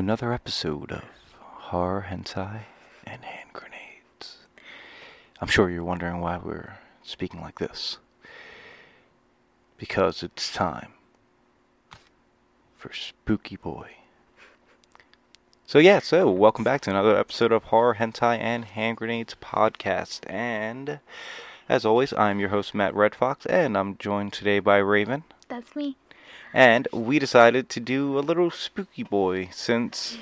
another 0.00 0.32
episode 0.32 0.90
of 0.90 1.04
Horror 1.36 2.06
Hentai 2.08 2.62
and 3.04 3.22
Hand 3.22 3.50
Grenades. 3.52 4.38
I'm 5.42 5.48
sure 5.48 5.68
you're 5.68 5.84
wondering 5.84 6.20
why 6.20 6.38
we're 6.38 6.78
speaking 7.02 7.42
like 7.42 7.58
this. 7.58 7.98
Because 9.76 10.22
it's 10.22 10.50
time 10.50 10.92
for 12.78 12.90
Spooky 12.94 13.56
Boy. 13.56 13.90
So, 15.66 15.78
yeah, 15.78 15.98
so 15.98 16.30
welcome 16.30 16.64
back 16.64 16.80
to 16.82 16.90
another 16.90 17.18
episode 17.18 17.52
of 17.52 17.64
Horror 17.64 17.96
Hentai 17.96 18.38
and 18.38 18.64
Hand 18.64 18.96
Grenades 18.96 19.36
podcast. 19.38 20.20
And 20.30 21.00
as 21.68 21.84
always, 21.84 22.14
I'm 22.14 22.40
your 22.40 22.48
host, 22.48 22.74
Matt 22.74 22.94
Red 22.94 23.14
Fox, 23.14 23.44
and 23.44 23.76
I'm 23.76 23.98
joined 23.98 24.32
today 24.32 24.60
by 24.60 24.78
Raven. 24.78 25.24
That's 25.48 25.76
me. 25.76 25.98
And 26.52 26.88
we 26.92 27.18
decided 27.18 27.68
to 27.70 27.80
do 27.80 28.18
a 28.18 28.20
little 28.20 28.50
spooky 28.50 29.02
boy 29.04 29.48
since 29.52 30.18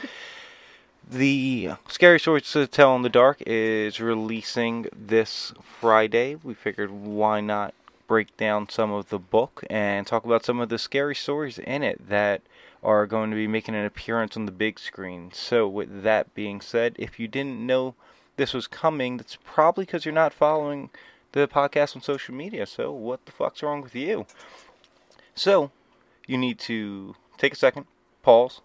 the 1.10 1.70
Scary 1.88 2.20
Stories 2.20 2.50
to 2.52 2.66
Tell 2.66 2.94
in 2.96 3.02
the 3.02 3.08
Dark 3.08 3.42
is 3.46 4.00
releasing 4.00 4.86
this 4.94 5.54
Friday. 5.80 6.36
We 6.42 6.52
figured 6.52 6.90
why 6.90 7.40
not 7.40 7.74
break 8.06 8.36
down 8.36 8.68
some 8.68 8.90
of 8.90 9.08
the 9.08 9.18
book 9.18 9.64
and 9.70 10.06
talk 10.06 10.24
about 10.24 10.44
some 10.44 10.60
of 10.60 10.68
the 10.68 10.78
scary 10.78 11.14
stories 11.14 11.58
in 11.58 11.82
it 11.82 12.08
that 12.08 12.42
are 12.82 13.06
going 13.06 13.30
to 13.30 13.36
be 13.36 13.46
making 13.46 13.74
an 13.74 13.84
appearance 13.84 14.36
on 14.36 14.46
the 14.46 14.52
big 14.52 14.78
screen. 14.78 15.30
So, 15.32 15.66
with 15.66 16.02
that 16.02 16.34
being 16.34 16.60
said, 16.60 16.94
if 16.98 17.18
you 17.18 17.26
didn't 17.26 17.64
know 17.64 17.94
this 18.36 18.54
was 18.54 18.66
coming, 18.66 19.16
that's 19.16 19.38
probably 19.44 19.84
because 19.84 20.04
you're 20.04 20.14
not 20.14 20.32
following 20.32 20.90
the 21.32 21.48
podcast 21.48 21.96
on 21.96 22.02
social 22.02 22.34
media. 22.34 22.66
So, 22.66 22.92
what 22.92 23.24
the 23.26 23.32
fuck's 23.32 23.62
wrong 23.62 23.82
with 23.82 23.94
you? 23.94 24.26
So, 25.34 25.70
you 26.28 26.38
need 26.38 26.60
to 26.60 27.16
take 27.38 27.54
a 27.54 27.56
second, 27.56 27.86
pause, 28.22 28.60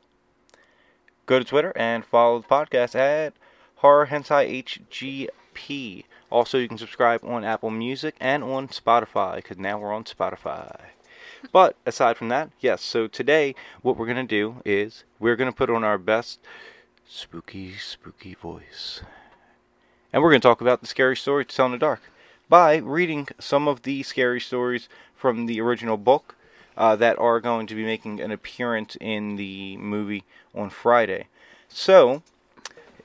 go 1.26 1.40
to 1.40 1.46
Twitter, 1.46 1.74
and 1.76 2.06
follow 2.06 2.40
the 2.40 2.48
podcast 2.48 2.94
at 2.94 3.34
Horror 3.78 4.08
Hentai 4.08 4.64
HGP. 4.64 6.04
Also, 6.30 6.58
you 6.58 6.68
can 6.68 6.78
subscribe 6.78 7.24
on 7.24 7.44
Apple 7.44 7.72
Music 7.72 8.16
and 8.20 8.44
on 8.44 8.68
Spotify, 8.68 9.38
because 9.38 9.58
now 9.58 9.80
we're 9.80 9.94
on 9.94 10.04
Spotify. 10.04 10.80
But 11.52 11.76
aside 11.86 12.18
from 12.18 12.30
that, 12.30 12.52
yes, 12.60 12.82
so 12.82 13.08
today 13.08 13.56
what 13.82 13.98
we're 13.98 14.06
going 14.06 14.18
to 14.18 14.24
do 14.24 14.62
is 14.66 15.04
we're 15.20 15.36
going 15.36 15.52
to 15.52 15.56
put 15.56 15.70
on 15.70 15.84
our 15.84 15.98
best 15.98 16.40
spooky, 17.08 17.76
spooky 17.78 18.34
voice. 18.34 19.02
And 20.12 20.22
we're 20.22 20.32
going 20.32 20.42
to 20.42 20.48
talk 20.48 20.62
about 20.62 20.82
the 20.82 20.88
scary 20.88 21.16
story 21.16 21.46
to 21.46 21.56
tell 21.56 21.68
in 21.68 21.72
the 21.72 21.78
dark 21.78 22.02
by 22.50 22.78
reading 22.78 23.28
some 23.40 23.68
of 23.68 23.84
the 23.84 24.04
scary 24.04 24.40
stories 24.40 24.90
from 25.16 25.46
the 25.46 25.60
original 25.62 25.98
book 25.98 26.36
uh, 26.78 26.96
that 26.96 27.18
are 27.20 27.40
going 27.40 27.68
to 27.68 27.76
be 27.76 27.84
making 27.84 28.20
an 28.20 28.32
appearance 28.32 28.98
in 29.00 29.36
the 29.36 29.78
movie 29.78 30.24
on 30.56 30.70
Friday. 30.70 31.28
So, 31.68 32.24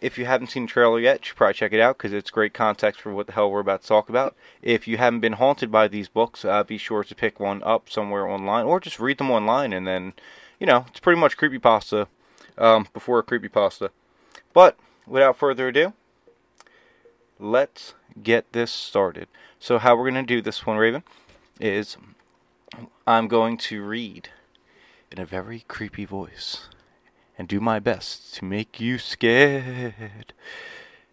if 0.00 0.18
you 0.18 0.26
haven't 0.26 0.48
seen 0.48 0.64
the 0.66 0.72
trailer 0.72 1.00
yet, 1.00 1.20
you 1.20 1.26
should 1.26 1.36
probably 1.36 1.54
check 1.54 1.72
it 1.72 1.80
out 1.80 1.98
because 1.98 2.12
it's 2.12 2.30
great 2.30 2.54
context 2.54 3.00
for 3.00 3.12
what 3.12 3.26
the 3.26 3.32
hell 3.32 3.50
we're 3.50 3.60
about 3.60 3.82
to 3.82 3.88
talk 3.88 4.08
about. 4.08 4.36
If 4.62 4.86
you 4.86 4.96
haven't 4.96 5.20
been 5.20 5.34
haunted 5.34 5.70
by 5.70 5.88
these 5.88 6.08
books, 6.08 6.44
uh, 6.44 6.64
be 6.64 6.78
sure 6.78 7.04
to 7.04 7.14
pick 7.14 7.40
one 7.40 7.62
up 7.64 7.90
somewhere 7.90 8.26
online 8.26 8.66
or 8.66 8.80
just 8.80 9.00
read 9.00 9.18
them 9.18 9.30
online 9.30 9.72
and 9.72 9.86
then, 9.86 10.12
you 10.60 10.66
know, 10.66 10.86
it's 10.88 11.00
pretty 11.00 11.20
much 11.20 11.36
creepypasta 11.36 12.06
um, 12.56 12.86
before 12.92 13.18
a 13.18 13.24
creepypasta. 13.24 13.90
But 14.52 14.76
without 15.06 15.36
further 15.36 15.68
ado, 15.68 15.92
let's 17.38 17.94
get 18.22 18.52
this 18.52 18.70
started. 18.70 19.28
So, 19.58 19.78
how 19.78 19.96
we're 19.96 20.10
going 20.10 20.26
to 20.26 20.34
do 20.34 20.42
this 20.42 20.66
one, 20.66 20.76
Raven, 20.76 21.02
is 21.60 21.96
I'm 23.06 23.28
going 23.28 23.56
to 23.58 23.82
read 23.82 24.28
in 25.10 25.18
a 25.18 25.24
very 25.24 25.64
creepy 25.68 26.04
voice 26.04 26.68
and 27.38 27.48
do 27.48 27.60
my 27.60 27.78
best 27.78 28.34
to 28.34 28.44
make 28.44 28.80
you 28.80 28.98
scared. 28.98 30.32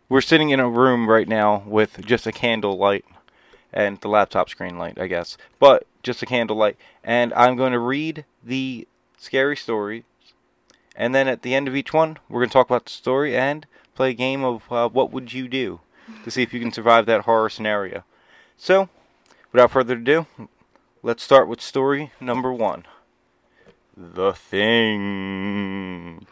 We're 0.09 0.21
sitting 0.21 0.49
in 0.49 0.59
a 0.59 0.69
room 0.69 1.09
right 1.09 1.27
now 1.27 1.63
with 1.65 2.05
just 2.05 2.27
a 2.27 2.31
candle 2.31 2.77
light 2.77 3.05
and 3.71 3.99
the 4.01 4.07
laptop 4.07 4.49
screen 4.49 4.77
light, 4.77 4.99
I 4.99 5.07
guess, 5.07 5.37
but 5.59 5.85
just 6.03 6.21
a 6.21 6.25
candle 6.25 6.57
light. 6.57 6.77
And 7.03 7.33
I'm 7.33 7.55
going 7.55 7.73
to 7.73 7.79
read 7.79 8.25
the 8.43 8.87
scary 9.17 9.55
story, 9.55 10.03
and 10.95 11.15
then 11.15 11.27
at 11.27 11.41
the 11.41 11.55
end 11.55 11.67
of 11.67 11.75
each 11.75 11.93
one, 11.93 12.17
we're 12.29 12.41
going 12.41 12.49
to 12.49 12.53
talk 12.53 12.67
about 12.69 12.85
the 12.85 12.91
story 12.91 13.35
and 13.35 13.65
play 13.95 14.11
a 14.11 14.13
game 14.13 14.43
of 14.43 14.63
uh, 14.71 14.89
what 14.89 15.11
would 15.11 15.33
you 15.33 15.47
do 15.47 15.79
to 16.23 16.31
see 16.31 16.43
if 16.43 16.53
you 16.53 16.59
can 16.59 16.71
survive 16.71 17.05
that 17.05 17.21
horror 17.21 17.49
scenario. 17.49 18.03
So, 18.57 18.89
without 19.51 19.71
further 19.71 19.95
ado, 19.95 20.27
let's 21.05 21.21
start 21.21 21.47
with 21.47 21.61
story 21.61 22.11
number 22.19 22.51
one. 22.51 22.83
The 23.95 24.33
Thing. 24.33 26.25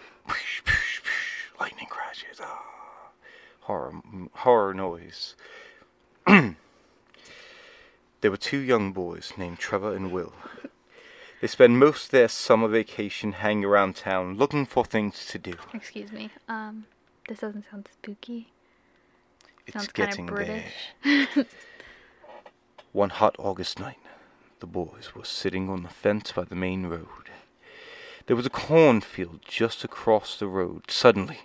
Lightning 1.60 1.86
crashes. 1.88 2.42
Ah. 2.42 2.64
Horror, 3.62 4.02
horror 4.34 4.74
noise. 4.74 5.36
there 6.26 6.56
were 8.24 8.36
two 8.36 8.58
young 8.58 8.92
boys 8.94 9.34
named 9.38 9.60
Trevor 9.60 9.96
and 9.96 10.12
Will. 10.12 10.34
They 11.40 11.48
spend 11.48 11.78
most 11.78 12.06
of 12.06 12.12
their 12.12 12.28
summer 12.28 12.68
vacation 12.68 13.34
hanging 13.34 13.66
around 13.66 13.96
town 13.96 14.38
looking 14.38 14.66
for 14.66 14.84
things 14.84 15.28
to 15.28 15.38
do. 15.38 15.54
Excuse 15.74 16.12
me. 16.12 16.32
Um, 16.50 16.86
this 17.30 17.40
doesn't 17.40 17.66
sound 17.70 17.90
spooky. 17.94 18.48
It's 19.68 19.76
Sounds 19.76 19.92
getting 19.92 20.26
British. 20.26 20.74
there. 21.04 21.28
One 22.92 23.12
hot 23.12 23.36
August 23.38 23.80
night, 23.80 23.98
the 24.64 24.68
boys 24.68 25.12
were 25.14 25.26
sitting 25.26 25.70
on 25.70 25.84
the 25.84 25.90
fence 25.90 26.32
by 26.32 26.46
the 26.46 26.56
main 26.56 26.86
road. 26.86 27.30
There 28.28 28.36
was 28.38 28.46
a 28.46 28.50
cornfield 28.50 29.42
just 29.46 29.84
across 29.84 30.40
the 30.40 30.48
road. 30.48 30.90
Suddenly, 30.90 31.42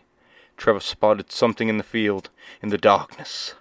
Trevor 0.57 0.79
spotted 0.79 1.33
something 1.33 1.69
in 1.69 1.79
the 1.79 1.83
field, 1.83 2.31
in 2.63 2.69
the 2.69 2.79
darkness. 2.79 3.55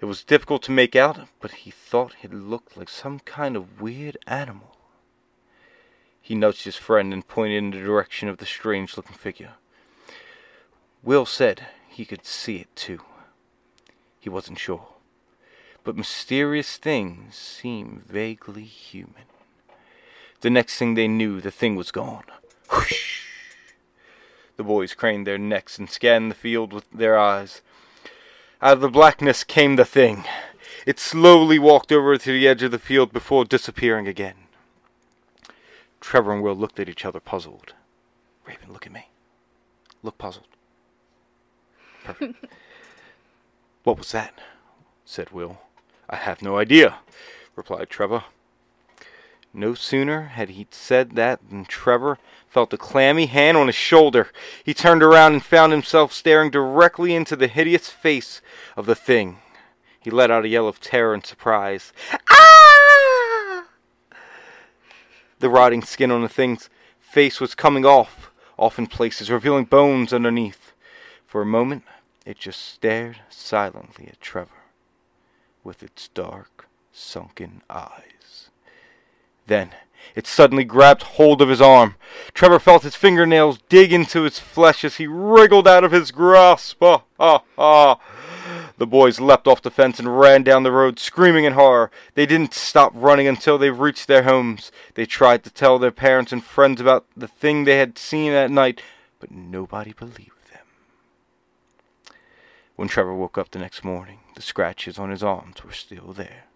It 0.00 0.04
was 0.04 0.22
difficult 0.22 0.62
to 0.62 0.70
make 0.70 0.94
out, 0.94 1.26
but 1.40 1.50
he 1.50 1.72
thought 1.72 2.14
it 2.22 2.32
looked 2.32 2.76
like 2.76 2.88
some 2.88 3.18
kind 3.18 3.56
of 3.56 3.80
weird 3.80 4.16
animal. 4.28 4.76
He 6.22 6.36
nudged 6.36 6.62
his 6.62 6.76
friend 6.76 7.12
and 7.12 7.26
pointed 7.26 7.58
in 7.58 7.70
the 7.72 7.78
direction 7.78 8.28
of 8.28 8.38
the 8.38 8.46
strange 8.46 8.96
looking 8.96 9.16
figure. 9.16 9.54
Will 11.02 11.26
said 11.26 11.66
he 11.88 12.04
could 12.04 12.24
see 12.24 12.58
it 12.58 12.76
too. 12.76 13.00
He 14.20 14.28
wasn't 14.28 14.60
sure. 14.60 14.93
But 15.84 15.96
mysterious 15.96 16.78
things 16.78 17.36
seem 17.36 18.02
vaguely 18.08 18.64
human. 18.64 19.24
The 20.40 20.50
next 20.50 20.78
thing 20.78 20.94
they 20.94 21.08
knew, 21.08 21.40
the 21.40 21.50
thing 21.50 21.76
was 21.76 21.90
gone. 21.90 22.24
Whoosh! 22.72 23.26
The 24.56 24.64
boys 24.64 24.94
craned 24.94 25.26
their 25.26 25.38
necks 25.38 25.78
and 25.78 25.90
scanned 25.90 26.30
the 26.30 26.34
field 26.34 26.72
with 26.72 26.90
their 26.90 27.18
eyes. 27.18 27.60
Out 28.62 28.74
of 28.74 28.80
the 28.80 28.88
blackness 28.88 29.44
came 29.44 29.76
the 29.76 29.84
thing. 29.84 30.24
It 30.86 30.98
slowly 30.98 31.58
walked 31.58 31.92
over 31.92 32.16
to 32.16 32.32
the 32.32 32.48
edge 32.48 32.62
of 32.62 32.70
the 32.70 32.78
field 32.78 33.12
before 33.12 33.44
disappearing 33.44 34.08
again. 34.08 34.34
Trevor 36.00 36.32
and 36.32 36.42
Will 36.42 36.54
looked 36.54 36.80
at 36.80 36.88
each 36.88 37.04
other, 37.04 37.20
puzzled. 37.20 37.74
Raven, 38.46 38.72
look 38.72 38.86
at 38.86 38.92
me. 38.92 39.08
Look 40.02 40.18
puzzled. 40.18 40.46
Perfect. 42.04 42.44
what 43.84 43.98
was 43.98 44.12
that? 44.12 44.38
said 45.04 45.30
Will. 45.30 45.58
I 46.08 46.16
have 46.16 46.42
no 46.42 46.58
idea, 46.58 46.96
replied 47.56 47.88
Trevor. 47.88 48.24
No 49.52 49.74
sooner 49.74 50.22
had 50.22 50.50
he 50.50 50.66
said 50.70 51.12
that 51.12 51.48
than 51.48 51.64
Trevor 51.64 52.18
felt 52.48 52.72
a 52.72 52.76
clammy 52.76 53.26
hand 53.26 53.56
on 53.56 53.68
his 53.68 53.76
shoulder. 53.76 54.30
He 54.64 54.74
turned 54.74 55.02
around 55.02 55.32
and 55.32 55.44
found 55.44 55.72
himself 55.72 56.12
staring 56.12 56.50
directly 56.50 57.14
into 57.14 57.36
the 57.36 57.46
hideous 57.46 57.88
face 57.88 58.42
of 58.76 58.86
the 58.86 58.96
thing. 58.96 59.38
He 60.00 60.10
let 60.10 60.30
out 60.30 60.44
a 60.44 60.48
yell 60.48 60.68
of 60.68 60.80
terror 60.80 61.14
and 61.14 61.24
surprise. 61.24 61.92
Ah! 62.28 63.66
The 65.38 65.48
rotting 65.48 65.82
skin 65.82 66.10
on 66.10 66.22
the 66.22 66.28
thing's 66.28 66.68
face 67.00 67.40
was 67.40 67.54
coming 67.54 67.86
off, 67.86 68.30
off 68.58 68.78
in 68.78 68.88
places, 68.88 69.30
revealing 69.30 69.64
bones 69.64 70.12
underneath. 70.12 70.72
For 71.26 71.42
a 71.42 71.46
moment, 71.46 71.84
it 72.26 72.38
just 72.38 72.60
stared 72.60 73.20
silently 73.30 74.08
at 74.08 74.20
Trevor 74.20 74.63
with 75.64 75.82
its 75.82 76.08
dark, 76.08 76.68
sunken 76.92 77.62
eyes. 77.68 78.50
Then 79.46 79.70
it 80.14 80.26
suddenly 80.26 80.64
grabbed 80.64 81.02
hold 81.02 81.40
of 81.40 81.48
his 81.48 81.60
arm. 81.60 81.96
Trevor 82.34 82.60
felt 82.60 82.82
his 82.82 82.94
fingernails 82.94 83.58
dig 83.68 83.92
into 83.92 84.22
his 84.22 84.38
flesh 84.38 84.84
as 84.84 84.96
he 84.96 85.06
wriggled 85.06 85.66
out 85.66 85.82
of 85.84 85.92
his 85.92 86.10
grasp. 86.10 86.82
Ah, 86.82 87.02
ah, 87.18 87.42
ah. 87.58 87.98
The 88.76 88.86
boys 88.86 89.20
leapt 89.20 89.46
off 89.46 89.62
the 89.62 89.70
fence 89.70 89.98
and 89.98 90.18
ran 90.18 90.42
down 90.42 90.64
the 90.64 90.72
road, 90.72 90.98
screaming 90.98 91.44
in 91.44 91.54
horror. 91.54 91.90
They 92.14 92.26
didn't 92.26 92.54
stop 92.54 92.92
running 92.94 93.26
until 93.26 93.56
they 93.56 93.70
reached 93.70 94.08
their 94.08 94.24
homes. 94.24 94.72
They 94.94 95.06
tried 95.06 95.44
to 95.44 95.50
tell 95.50 95.78
their 95.78 95.92
parents 95.92 96.32
and 96.32 96.44
friends 96.44 96.80
about 96.80 97.06
the 97.16 97.28
thing 97.28 97.64
they 97.64 97.78
had 97.78 97.98
seen 97.98 98.32
that 98.32 98.50
night, 98.50 98.82
but 99.20 99.30
nobody 99.30 99.92
believed. 99.92 100.33
When 102.76 102.88
Trevor 102.88 103.14
woke 103.14 103.38
up 103.38 103.50
the 103.50 103.60
next 103.60 103.84
morning, 103.84 104.18
the 104.34 104.42
scratches 104.42 104.98
on 104.98 105.10
his 105.10 105.22
arms 105.22 105.62
were 105.64 105.72
still 105.72 106.12
there. 106.12 106.46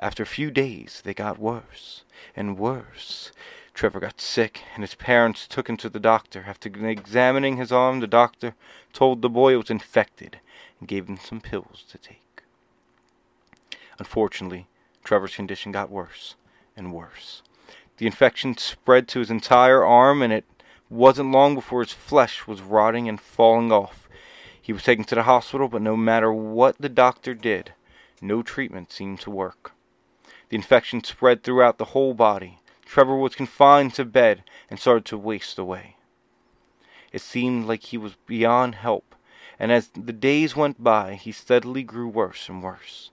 After 0.00 0.24
a 0.24 0.26
few 0.26 0.50
days, 0.50 1.00
they 1.04 1.14
got 1.14 1.38
worse 1.38 2.02
and 2.34 2.58
worse. 2.58 3.30
Trevor 3.72 4.00
got 4.00 4.20
sick, 4.20 4.62
and 4.74 4.82
his 4.82 4.96
parents 4.96 5.46
took 5.46 5.68
him 5.68 5.76
to 5.78 5.88
the 5.88 6.00
doctor. 6.00 6.46
After 6.48 6.68
examining 6.68 7.56
his 7.56 7.70
arm, 7.70 8.00
the 8.00 8.06
doctor 8.08 8.54
told 8.92 9.22
the 9.22 9.28
boy 9.28 9.54
it 9.54 9.58
was 9.58 9.70
infected 9.70 10.40
and 10.80 10.88
gave 10.88 11.06
him 11.06 11.18
some 11.18 11.40
pills 11.40 11.84
to 11.90 11.98
take. 11.98 12.42
Unfortunately, 13.98 14.66
Trevor's 15.04 15.36
condition 15.36 15.70
got 15.70 15.88
worse 15.88 16.34
and 16.76 16.92
worse. 16.92 17.42
The 17.98 18.06
infection 18.06 18.56
spread 18.58 19.06
to 19.08 19.20
his 19.20 19.30
entire 19.30 19.84
arm, 19.84 20.20
and 20.20 20.32
it 20.32 20.44
wasn't 20.90 21.30
long 21.30 21.54
before 21.54 21.82
his 21.82 21.92
flesh 21.92 22.46
was 22.46 22.60
rotting 22.60 23.08
and 23.08 23.20
falling 23.20 23.70
off. 23.70 24.05
He 24.66 24.72
was 24.72 24.82
taken 24.82 25.04
to 25.04 25.14
the 25.14 25.22
hospital, 25.22 25.68
but 25.68 25.80
no 25.80 25.96
matter 25.96 26.32
what 26.32 26.78
the 26.78 26.88
doctor 26.88 27.34
did, 27.34 27.72
no 28.20 28.42
treatment 28.42 28.90
seemed 28.90 29.20
to 29.20 29.30
work. 29.30 29.70
The 30.48 30.56
infection 30.56 31.04
spread 31.04 31.44
throughout 31.44 31.78
the 31.78 31.92
whole 31.94 32.14
body. 32.14 32.58
Trevor 32.84 33.14
was 33.14 33.36
confined 33.36 33.94
to 33.94 34.04
bed 34.04 34.42
and 34.68 34.80
started 34.80 35.04
to 35.04 35.18
waste 35.18 35.56
away. 35.56 35.94
It 37.12 37.20
seemed 37.20 37.66
like 37.66 37.84
he 37.84 37.96
was 37.96 38.16
beyond 38.26 38.74
help, 38.74 39.14
and 39.56 39.70
as 39.70 39.90
the 39.90 40.12
days 40.12 40.56
went 40.56 40.82
by, 40.82 41.14
he 41.14 41.30
steadily 41.30 41.84
grew 41.84 42.08
worse 42.08 42.48
and 42.48 42.60
worse. 42.60 43.12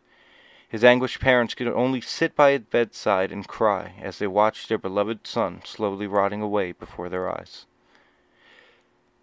His 0.67 0.83
anguished 0.83 1.19
parents 1.19 1.53
could 1.53 1.67
only 1.67 2.01
sit 2.01 2.35
by 2.35 2.53
his 2.53 2.61
bedside 2.61 3.31
and 3.31 3.47
cry 3.47 3.93
as 4.01 4.17
they 4.17 4.25
watched 4.25 4.69
their 4.69 4.79
beloved 4.79 5.27
son 5.27 5.61
slowly 5.65 6.07
rotting 6.07 6.41
away 6.41 6.71
before 6.71 7.09
their 7.09 7.31
eyes. 7.31 7.67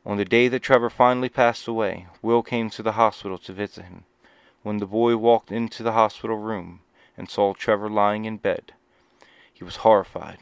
On 0.04 0.16
the 0.16 0.24
day 0.24 0.48
that 0.48 0.62
Trevor 0.62 0.90
finally 0.90 1.28
passed 1.28 1.68
away, 1.68 2.06
Will 2.22 2.42
came 2.42 2.70
to 2.70 2.82
the 2.82 2.92
hospital 2.92 3.38
to 3.38 3.52
visit 3.52 3.84
him. 3.84 4.04
When 4.62 4.78
the 4.78 4.86
boy 4.86 5.16
walked 5.16 5.52
into 5.52 5.82
the 5.82 5.92
hospital 5.92 6.36
room 6.36 6.80
and 7.16 7.28
saw 7.28 7.52
Trevor 7.54 7.90
lying 7.90 8.24
in 8.24 8.38
bed, 8.38 8.72
he 9.52 9.64
was 9.64 9.76
horrified. 9.76 10.38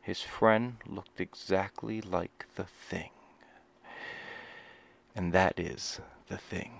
His 0.00 0.22
friend 0.22 0.76
looked 0.86 1.20
exactly 1.20 2.00
like 2.00 2.46
the 2.54 2.64
thing. 2.64 3.10
And 5.14 5.32
that 5.32 5.58
is 5.58 6.00
the 6.28 6.38
thing. 6.38 6.72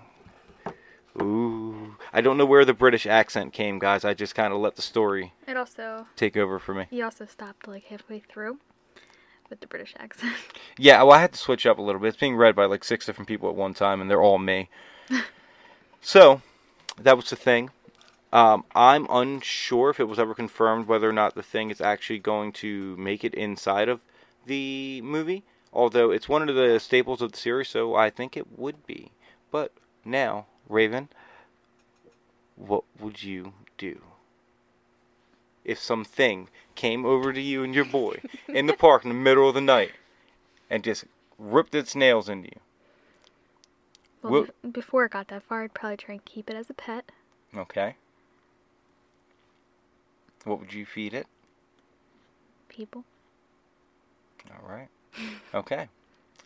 Ooh. 1.21 1.97
I 2.13 2.21
don't 2.21 2.37
know 2.37 2.45
where 2.45 2.63
the 2.65 2.73
British 2.73 3.05
accent 3.05 3.51
came, 3.51 3.77
guys. 3.77 4.05
I 4.05 4.13
just 4.13 4.35
kind 4.35 4.53
of 4.53 4.59
let 4.59 4.75
the 4.77 4.81
story 4.81 5.33
It 5.47 5.57
also 5.57 6.07
take 6.15 6.37
over 6.37 6.59
for 6.59 6.73
me. 6.73 6.85
he 6.89 7.01
also 7.01 7.25
stopped 7.25 7.67
like 7.67 7.83
halfway 7.85 8.19
through 8.19 8.59
with 9.49 9.59
the 9.59 9.67
British 9.67 9.95
accent. 9.99 10.33
Yeah, 10.77 11.03
well, 11.03 11.13
I 11.13 11.21
had 11.21 11.33
to 11.33 11.39
switch 11.39 11.65
up 11.65 11.77
a 11.77 11.81
little 11.81 11.99
bit. 11.99 12.09
It's 12.09 12.17
being 12.17 12.35
read 12.35 12.55
by 12.55 12.65
like 12.65 12.83
six 12.83 13.05
different 13.05 13.27
people 13.27 13.49
at 13.49 13.55
one 13.55 13.73
time, 13.73 14.01
and 14.01 14.09
they're 14.09 14.21
all 14.21 14.37
me. 14.37 14.69
so, 16.01 16.41
that 16.97 17.17
was 17.17 17.29
the 17.29 17.35
thing. 17.35 17.71
Um, 18.31 18.63
I'm 18.75 19.07
unsure 19.09 19.89
if 19.89 19.99
it 19.99 20.07
was 20.07 20.19
ever 20.19 20.35
confirmed 20.35 20.87
whether 20.87 21.09
or 21.09 21.13
not 21.13 21.33
the 21.33 21.43
thing 21.43 21.71
is 21.71 21.81
actually 21.81 22.19
going 22.19 22.51
to 22.53 22.95
make 22.97 23.23
it 23.23 23.33
inside 23.33 23.89
of 23.89 24.01
the 24.45 25.01
movie. 25.01 25.43
Although 25.73 26.11
it's 26.11 26.29
one 26.29 26.47
of 26.47 26.55
the 26.55 26.79
staples 26.79 27.21
of 27.21 27.31
the 27.31 27.37
series, 27.37 27.69
so 27.69 27.95
I 27.95 28.09
think 28.09 28.35
it 28.35 28.57
would 28.57 28.85
be. 28.87 29.11
But 29.51 29.73
now, 30.03 30.45
Raven, 30.67 31.09
what 32.55 32.83
would 32.99 33.23
you 33.23 33.53
do? 33.77 34.01
If 35.69 35.77
something 35.77 36.49
came 36.73 37.05
over 37.05 37.31
to 37.31 37.39
you 37.39 37.63
and 37.63 37.75
your 37.75 37.85
boy 37.85 38.21
in 38.47 38.65
the 38.65 38.73
park 38.73 39.03
in 39.03 39.09
the 39.09 39.15
middle 39.15 39.47
of 39.47 39.53
the 39.53 39.61
night 39.61 39.91
and 40.67 40.83
just 40.83 41.05
ripped 41.37 41.75
its 41.75 41.93
nails 41.93 42.27
into 42.27 42.47
you. 42.47 42.59
Well, 44.23 44.47
be- 44.63 44.69
before 44.69 45.05
it 45.05 45.11
got 45.11 45.27
that 45.27 45.43
far, 45.43 45.61
I'd 45.61 45.75
probably 45.75 45.97
try 45.97 46.13
and 46.13 46.25
keep 46.25 46.49
it 46.49 46.55
as 46.55 46.71
a 46.71 46.73
pet. 46.73 47.11
Okay. 47.55 47.97
What 50.43 50.59
would 50.59 50.73
you 50.73 50.87
feed 50.87 51.13
it? 51.13 51.27
People. 52.67 53.05
All 54.49 54.67
right. 54.67 54.87
Okay. 55.53 55.87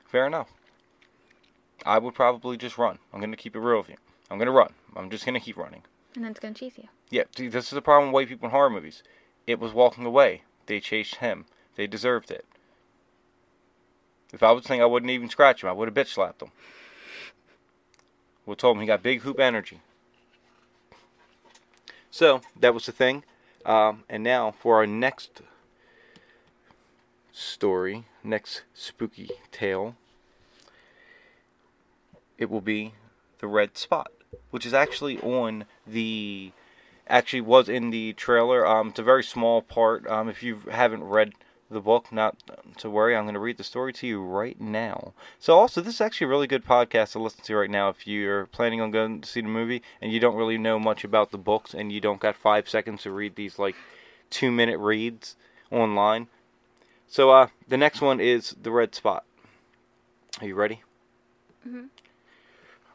Fair 0.05 0.27
enough. 0.27 0.49
I 1.85 1.97
would 1.97 2.13
probably 2.13 2.57
just 2.57 2.77
run. 2.77 2.99
I'm 3.13 3.21
going 3.21 3.31
to 3.31 3.37
keep 3.37 3.55
it 3.55 3.59
real 3.59 3.77
with 3.77 3.89
you. 3.89 3.95
I'm 4.29 4.37
going 4.37 4.47
to 4.47 4.51
run. 4.51 4.73
I'm 4.97 5.09
just 5.09 5.23
going 5.25 5.35
to 5.35 5.39
keep 5.39 5.55
running. 5.55 5.83
And 6.15 6.23
then 6.23 6.31
it's 6.31 6.39
gonna 6.39 6.53
chase 6.53 6.73
you. 6.77 6.89
Yeah, 7.09 7.23
see, 7.35 7.47
this 7.47 7.65
is 7.65 7.71
the 7.71 7.81
problem 7.81 8.09
with 8.11 8.13
white 8.13 8.27
people 8.27 8.45
in 8.45 8.51
horror 8.51 8.69
movies. 8.69 9.01
It 9.45 9.59
was 9.59 9.73
walking 9.73 10.05
away. 10.05 10.43
They 10.65 10.79
chased 10.79 11.15
him. 11.15 11.45
They 11.75 11.87
deserved 11.87 12.31
it. 12.31 12.45
If 14.31 14.41
I 14.41 14.51
was 14.51 14.65
saying 14.65 14.81
I 14.81 14.85
wouldn't 14.85 15.11
even 15.11 15.29
scratch 15.29 15.63
him, 15.63 15.69
I 15.69 15.73
would 15.73 15.87
have 15.87 15.95
bitch 15.95 16.13
slapped 16.13 16.41
him. 16.41 16.51
Have 18.47 18.57
told 18.57 18.77
him 18.77 18.81
he 18.81 18.87
got 18.87 19.03
big 19.03 19.21
hoop 19.21 19.39
energy. 19.39 19.79
So, 22.09 22.41
that 22.59 22.73
was 22.73 22.85
the 22.85 22.91
thing. 22.91 23.23
Um, 23.65 24.03
and 24.09 24.23
now 24.23 24.51
for 24.51 24.77
our 24.77 24.87
next 24.87 25.41
story, 27.31 28.05
next 28.23 28.63
spooky 28.73 29.29
tale, 29.51 29.95
it 32.37 32.49
will 32.49 32.61
be 32.61 32.93
The 33.39 33.47
Red 33.47 33.77
Spot, 33.77 34.11
which 34.51 34.65
is 34.65 34.73
actually 34.73 35.19
on 35.21 35.65
the 35.87 36.51
actually 37.07 37.41
was 37.41 37.69
in 37.69 37.89
the 37.89 38.13
trailer. 38.13 38.65
Um, 38.65 38.89
it's 38.89 38.99
a 38.99 39.03
very 39.03 39.23
small 39.23 39.61
part. 39.61 40.07
Um, 40.07 40.29
if 40.29 40.43
you 40.43 40.61
haven't 40.71 41.03
read 41.03 41.33
the 41.69 41.81
book, 41.81 42.11
not 42.11 42.37
to 42.77 42.89
worry. 42.89 43.15
I'm 43.15 43.23
going 43.23 43.33
to 43.33 43.39
read 43.39 43.57
the 43.57 43.63
story 43.63 43.91
to 43.93 44.07
you 44.07 44.21
right 44.21 44.59
now. 44.61 45.13
So, 45.39 45.57
also, 45.57 45.81
this 45.81 45.95
is 45.95 46.01
actually 46.01 46.25
a 46.25 46.29
really 46.29 46.47
good 46.47 46.65
podcast 46.65 47.13
to 47.13 47.19
listen 47.19 47.43
to 47.45 47.55
right 47.55 47.69
now 47.69 47.89
if 47.89 48.05
you're 48.07 48.45
planning 48.47 48.79
on 48.79 48.91
going 48.91 49.21
to 49.21 49.27
see 49.27 49.41
the 49.41 49.47
movie 49.47 49.81
and 50.01 50.11
you 50.11 50.19
don't 50.19 50.35
really 50.35 50.57
know 50.57 50.79
much 50.79 51.03
about 51.03 51.31
the 51.31 51.37
books 51.37 51.73
and 51.73 51.91
you 51.91 51.99
don't 51.99 52.19
got 52.21 52.35
five 52.35 52.69
seconds 52.69 53.01
to 53.03 53.11
read 53.11 53.35
these 53.35 53.57
like 53.59 53.75
two 54.29 54.51
minute 54.51 54.77
reads 54.77 55.35
online. 55.71 56.27
So, 57.07 57.31
uh, 57.31 57.47
the 57.67 57.77
next 57.77 58.01
one 58.01 58.19
is 58.19 58.55
The 58.61 58.71
Red 58.71 58.95
Spot. 58.95 59.23
Are 60.41 60.47
you 60.47 60.55
ready? 60.55 60.81
Mhm. 61.67 61.89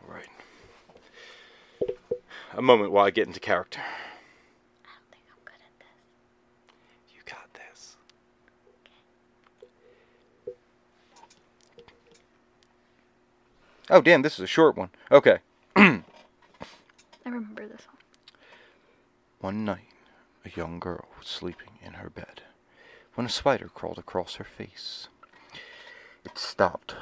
All 0.02 0.14
right. 0.14 0.28
A 2.58 2.60
moment 2.60 2.90
while 2.90 3.06
I 3.06 3.10
get 3.10 3.28
into 3.28 3.38
character. 3.38 3.78
I 3.78 4.90
don't 4.90 5.10
think 5.12 5.22
I'm 5.30 5.38
good 5.44 5.54
at 5.54 5.78
this. 5.78 7.14
You 7.14 7.20
got 7.24 7.54
this. 7.54 7.96
Oh, 13.88 14.00
damn, 14.00 14.22
this 14.22 14.34
is 14.34 14.40
a 14.40 14.48
short 14.48 14.76
one. 14.76 14.90
Okay. 15.12 15.38
I 15.76 16.02
remember 17.24 17.64
this 17.68 17.86
one. 17.86 17.96
One 19.38 19.64
night, 19.64 19.92
a 20.44 20.50
young 20.50 20.80
girl 20.80 21.06
was 21.16 21.28
sleeping 21.28 21.78
in 21.80 21.92
her 21.92 22.10
bed 22.10 22.42
when 23.14 23.24
a 23.24 23.30
spider 23.30 23.68
crawled 23.72 23.98
across 23.98 24.34
her 24.34 24.44
face. 24.44 25.06
It 26.24 26.36
stopped 26.36 26.96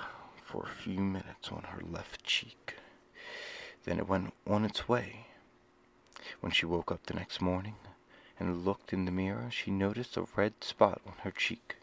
for 0.45 0.65
a 0.65 0.83
few 0.83 1.01
minutes 1.01 1.49
on 1.51 1.63
her 1.71 1.81
left 1.81 2.25
cheek. 2.25 2.75
Then 3.87 3.99
it 3.99 4.07
went 4.07 4.35
on 4.47 4.67
its 4.67 4.87
way. 4.87 5.29
When 6.41 6.53
she 6.53 6.67
woke 6.67 6.93
up 6.93 7.07
the 7.07 7.15
next 7.15 7.41
morning 7.41 7.77
and 8.39 8.65
looked 8.65 8.93
in 8.93 9.05
the 9.05 9.11
mirror, 9.11 9.49
she 9.51 9.71
noticed 9.71 10.17
a 10.17 10.27
red 10.37 10.63
spot 10.63 11.01
on 11.07 11.15
her 11.23 11.31
cheek. 11.31 11.77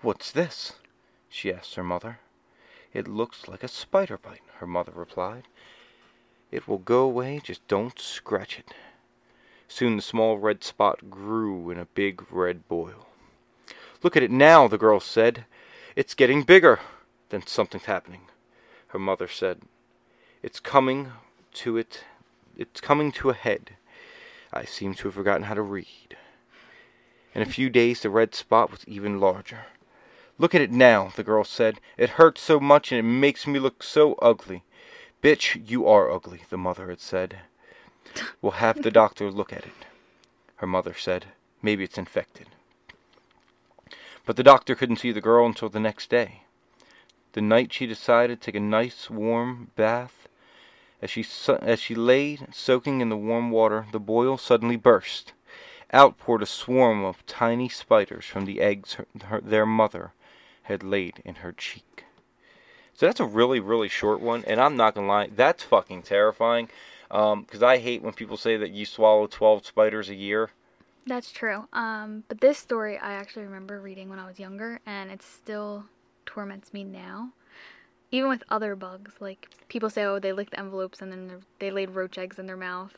What's 0.00 0.30
this? 0.30 0.74
she 1.28 1.52
asked 1.52 1.74
her 1.74 1.84
mother. 1.84 2.20
It 2.92 3.08
looks 3.08 3.48
like 3.48 3.62
a 3.62 3.68
spider 3.68 4.18
bite, 4.18 4.42
her 4.58 4.66
mother 4.66 4.92
replied. 4.94 5.44
It 6.50 6.66
will 6.66 6.78
go 6.78 7.02
away, 7.02 7.40
just 7.42 7.66
don't 7.68 7.98
scratch 7.98 8.58
it. 8.58 8.72
Soon 9.68 9.96
the 9.96 10.02
small 10.02 10.38
red 10.38 10.62
spot 10.62 11.10
grew 11.10 11.70
in 11.70 11.78
a 11.78 11.86
big 11.86 12.24
red 12.30 12.68
boil. 12.68 13.08
Look 14.02 14.16
at 14.16 14.22
it 14.22 14.30
now, 14.30 14.68
the 14.68 14.78
girl 14.78 15.00
said. 15.00 15.44
It's 15.96 16.14
getting 16.14 16.42
bigger. 16.42 16.78
Then 17.30 17.46
something's 17.46 17.86
happening. 17.86 18.22
Her 18.88 18.98
mother 18.98 19.28
said, 19.28 19.62
It's 20.42 20.60
coming 20.60 21.12
to 21.54 21.76
it. 21.76 22.04
It's 22.56 22.80
coming 22.80 23.12
to 23.12 23.30
a 23.30 23.34
head. 23.34 23.76
I 24.52 24.64
seem 24.64 24.94
to 24.94 25.08
have 25.08 25.14
forgotten 25.14 25.44
how 25.44 25.54
to 25.54 25.62
read. 25.62 26.16
In 27.34 27.42
a 27.42 27.46
few 27.46 27.68
days, 27.68 28.00
the 28.00 28.08
red 28.08 28.34
spot 28.34 28.70
was 28.70 28.84
even 28.86 29.20
larger. 29.20 29.66
Look 30.38 30.54
at 30.54 30.60
it 30.62 30.70
now, 30.70 31.12
the 31.14 31.22
girl 31.22 31.44
said. 31.44 31.80
It 31.98 32.10
hurts 32.10 32.40
so 32.40 32.58
much 32.58 32.92
and 32.92 32.98
it 32.98 33.02
makes 33.02 33.46
me 33.46 33.58
look 33.58 33.82
so 33.82 34.14
ugly. 34.14 34.64
Bitch, 35.22 35.68
you 35.68 35.86
are 35.86 36.10
ugly, 36.10 36.42
the 36.48 36.58
mother 36.58 36.88
had 36.88 37.00
said. 37.00 37.38
We'll 38.40 38.52
have 38.52 38.82
the 38.82 38.90
doctor 38.90 39.30
look 39.30 39.52
at 39.52 39.66
it, 39.66 39.84
her 40.56 40.66
mother 40.66 40.94
said. 40.94 41.26
Maybe 41.60 41.84
it's 41.84 41.98
infected. 41.98 42.46
But 44.24 44.36
the 44.36 44.42
doctor 44.42 44.74
couldn't 44.74 44.96
see 44.96 45.12
the 45.12 45.20
girl 45.20 45.44
until 45.44 45.68
the 45.68 45.80
next 45.80 46.08
day. 46.08 46.42
The 47.32 47.42
night 47.42 47.72
she 47.72 47.86
decided 47.86 48.40
to 48.40 48.46
take 48.46 48.54
a 48.54 48.60
nice 48.60 49.10
warm 49.10 49.70
bath. 49.76 50.25
As 51.02 51.10
she, 51.10 51.24
as 51.60 51.80
she 51.80 51.94
lay 51.94 52.38
soaking 52.52 53.00
in 53.00 53.08
the 53.08 53.16
warm 53.16 53.50
water, 53.50 53.86
the 53.92 54.00
boil 54.00 54.38
suddenly 54.38 54.76
burst. 54.76 55.32
Out 55.92 56.18
poured 56.18 56.42
a 56.42 56.46
swarm 56.46 57.04
of 57.04 57.24
tiny 57.26 57.68
spiders 57.68 58.24
from 58.24 58.44
the 58.44 58.60
eggs 58.60 58.94
her, 58.94 59.06
her, 59.26 59.40
their 59.40 59.66
mother 59.66 60.12
had 60.64 60.82
laid 60.82 61.22
in 61.24 61.36
her 61.36 61.52
cheek. 61.52 62.04
So 62.94 63.06
that's 63.06 63.20
a 63.20 63.26
really, 63.26 63.60
really 63.60 63.88
short 63.88 64.20
one, 64.20 64.42
and 64.46 64.58
I'm 64.58 64.76
not 64.76 64.94
gonna 64.94 65.06
lie, 65.06 65.28
that's 65.34 65.62
fucking 65.62 66.02
terrifying. 66.02 66.68
Because 67.08 67.62
um, 67.62 67.64
I 67.64 67.78
hate 67.78 68.02
when 68.02 68.14
people 68.14 68.36
say 68.36 68.56
that 68.56 68.72
you 68.72 68.84
swallow 68.84 69.26
12 69.26 69.64
spiders 69.66 70.08
a 70.08 70.14
year. 70.14 70.50
That's 71.06 71.30
true. 71.30 71.68
Um, 71.72 72.24
but 72.26 72.40
this 72.40 72.58
story 72.58 72.98
I 72.98 73.12
actually 73.12 73.44
remember 73.44 73.80
reading 73.80 74.08
when 74.08 74.18
I 74.18 74.26
was 74.26 74.40
younger, 74.40 74.80
and 74.86 75.10
it 75.10 75.22
still 75.22 75.84
torments 76.24 76.72
me 76.72 76.82
now. 76.82 77.30
Even 78.10 78.28
with 78.28 78.42
other 78.48 78.76
bugs, 78.76 79.14
like 79.20 79.48
people 79.68 79.90
say, 79.90 80.04
oh, 80.04 80.18
they 80.18 80.32
licked 80.32 80.54
envelopes 80.56 81.00
and 81.02 81.10
then 81.10 81.42
they 81.58 81.70
laid 81.70 81.90
roach 81.90 82.18
eggs 82.18 82.38
in 82.38 82.46
their 82.46 82.56
mouth. 82.56 82.96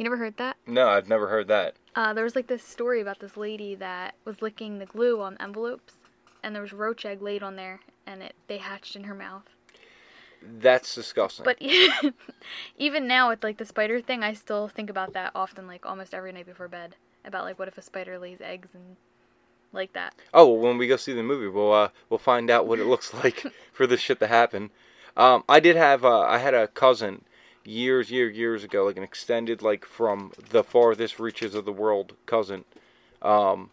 You 0.00 0.04
never 0.04 0.16
heard 0.16 0.38
that? 0.38 0.56
No, 0.66 0.88
I've 0.88 1.08
never 1.08 1.28
heard 1.28 1.46
that. 1.48 1.74
Uh, 1.94 2.14
there 2.14 2.24
was 2.24 2.34
like 2.34 2.46
this 2.46 2.64
story 2.64 3.00
about 3.02 3.20
this 3.20 3.36
lady 3.36 3.74
that 3.74 4.14
was 4.24 4.40
licking 4.40 4.78
the 4.78 4.86
glue 4.86 5.20
on 5.20 5.36
envelopes, 5.38 5.98
and 6.42 6.54
there 6.54 6.62
was 6.62 6.72
roach 6.72 7.04
egg 7.04 7.20
laid 7.20 7.42
on 7.42 7.56
there, 7.56 7.80
and 8.06 8.22
it 8.22 8.34
they 8.46 8.56
hatched 8.56 8.96
in 8.96 9.04
her 9.04 9.14
mouth. 9.14 9.44
That's 10.42 10.94
disgusting. 10.94 11.44
But 11.44 11.60
even 12.78 13.06
now 13.06 13.28
with 13.28 13.44
like 13.44 13.58
the 13.58 13.66
spider 13.66 14.00
thing, 14.00 14.22
I 14.22 14.32
still 14.32 14.68
think 14.68 14.88
about 14.88 15.12
that 15.12 15.32
often, 15.34 15.66
like 15.66 15.84
almost 15.84 16.14
every 16.14 16.32
night 16.32 16.46
before 16.46 16.68
bed. 16.68 16.96
About 17.24 17.44
like 17.44 17.58
what 17.58 17.68
if 17.68 17.76
a 17.76 17.82
spider 17.82 18.18
lays 18.18 18.40
eggs 18.40 18.70
and 18.72 18.96
like 19.72 19.92
that. 19.92 20.14
Oh, 20.34 20.46
well, 20.46 20.62
when 20.62 20.78
we 20.78 20.86
go 20.88 20.96
see 20.96 21.12
the 21.12 21.22
movie, 21.22 21.48
we'll 21.48 21.72
uh, 21.72 21.88
we'll 22.08 22.18
find 22.18 22.50
out 22.50 22.66
what 22.66 22.78
it 22.78 22.86
looks 22.86 23.14
like 23.24 23.46
for 23.72 23.86
this 23.86 24.00
shit 24.00 24.20
to 24.20 24.26
happen. 24.26 24.70
Um, 25.16 25.44
I 25.48 25.60
did 25.60 25.76
have 25.76 26.04
uh, 26.04 26.20
I 26.20 26.38
had 26.38 26.54
a 26.54 26.68
cousin 26.68 27.24
years, 27.64 28.10
years, 28.10 28.36
years 28.36 28.64
ago, 28.64 28.84
like 28.84 28.96
an 28.96 29.02
extended, 29.02 29.62
like 29.62 29.84
from 29.84 30.32
the 30.50 30.64
farthest 30.64 31.18
reaches 31.18 31.54
of 31.54 31.64
the 31.64 31.72
world 31.72 32.14
cousin. 32.26 32.64
Um, 33.22 33.70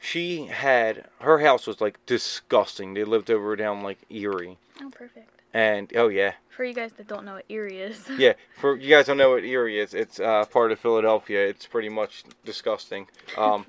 she 0.00 0.46
had 0.46 1.06
her 1.20 1.38
house 1.40 1.66
was 1.66 1.80
like 1.80 2.04
disgusting. 2.06 2.94
They 2.94 3.04
lived 3.04 3.30
over 3.30 3.56
down 3.56 3.82
like 3.82 3.98
Erie. 4.10 4.58
Oh, 4.80 4.90
perfect. 4.90 5.30
And 5.52 5.90
oh 5.96 6.08
yeah. 6.08 6.34
For 6.50 6.64
you 6.64 6.74
guys 6.74 6.92
that 6.92 7.06
don't 7.06 7.24
know 7.24 7.34
what 7.34 7.44
Erie 7.48 7.80
is. 7.80 8.04
yeah, 8.18 8.34
for 8.56 8.76
you 8.76 8.90
guys 8.90 9.06
don't 9.06 9.16
know 9.16 9.30
what 9.30 9.44
Erie 9.44 9.78
is, 9.78 9.94
it's 9.94 10.20
uh, 10.20 10.44
part 10.46 10.72
of 10.72 10.78
Philadelphia. 10.78 11.46
It's 11.46 11.66
pretty 11.66 11.88
much 11.88 12.24
disgusting. 12.44 13.06
Um, 13.36 13.66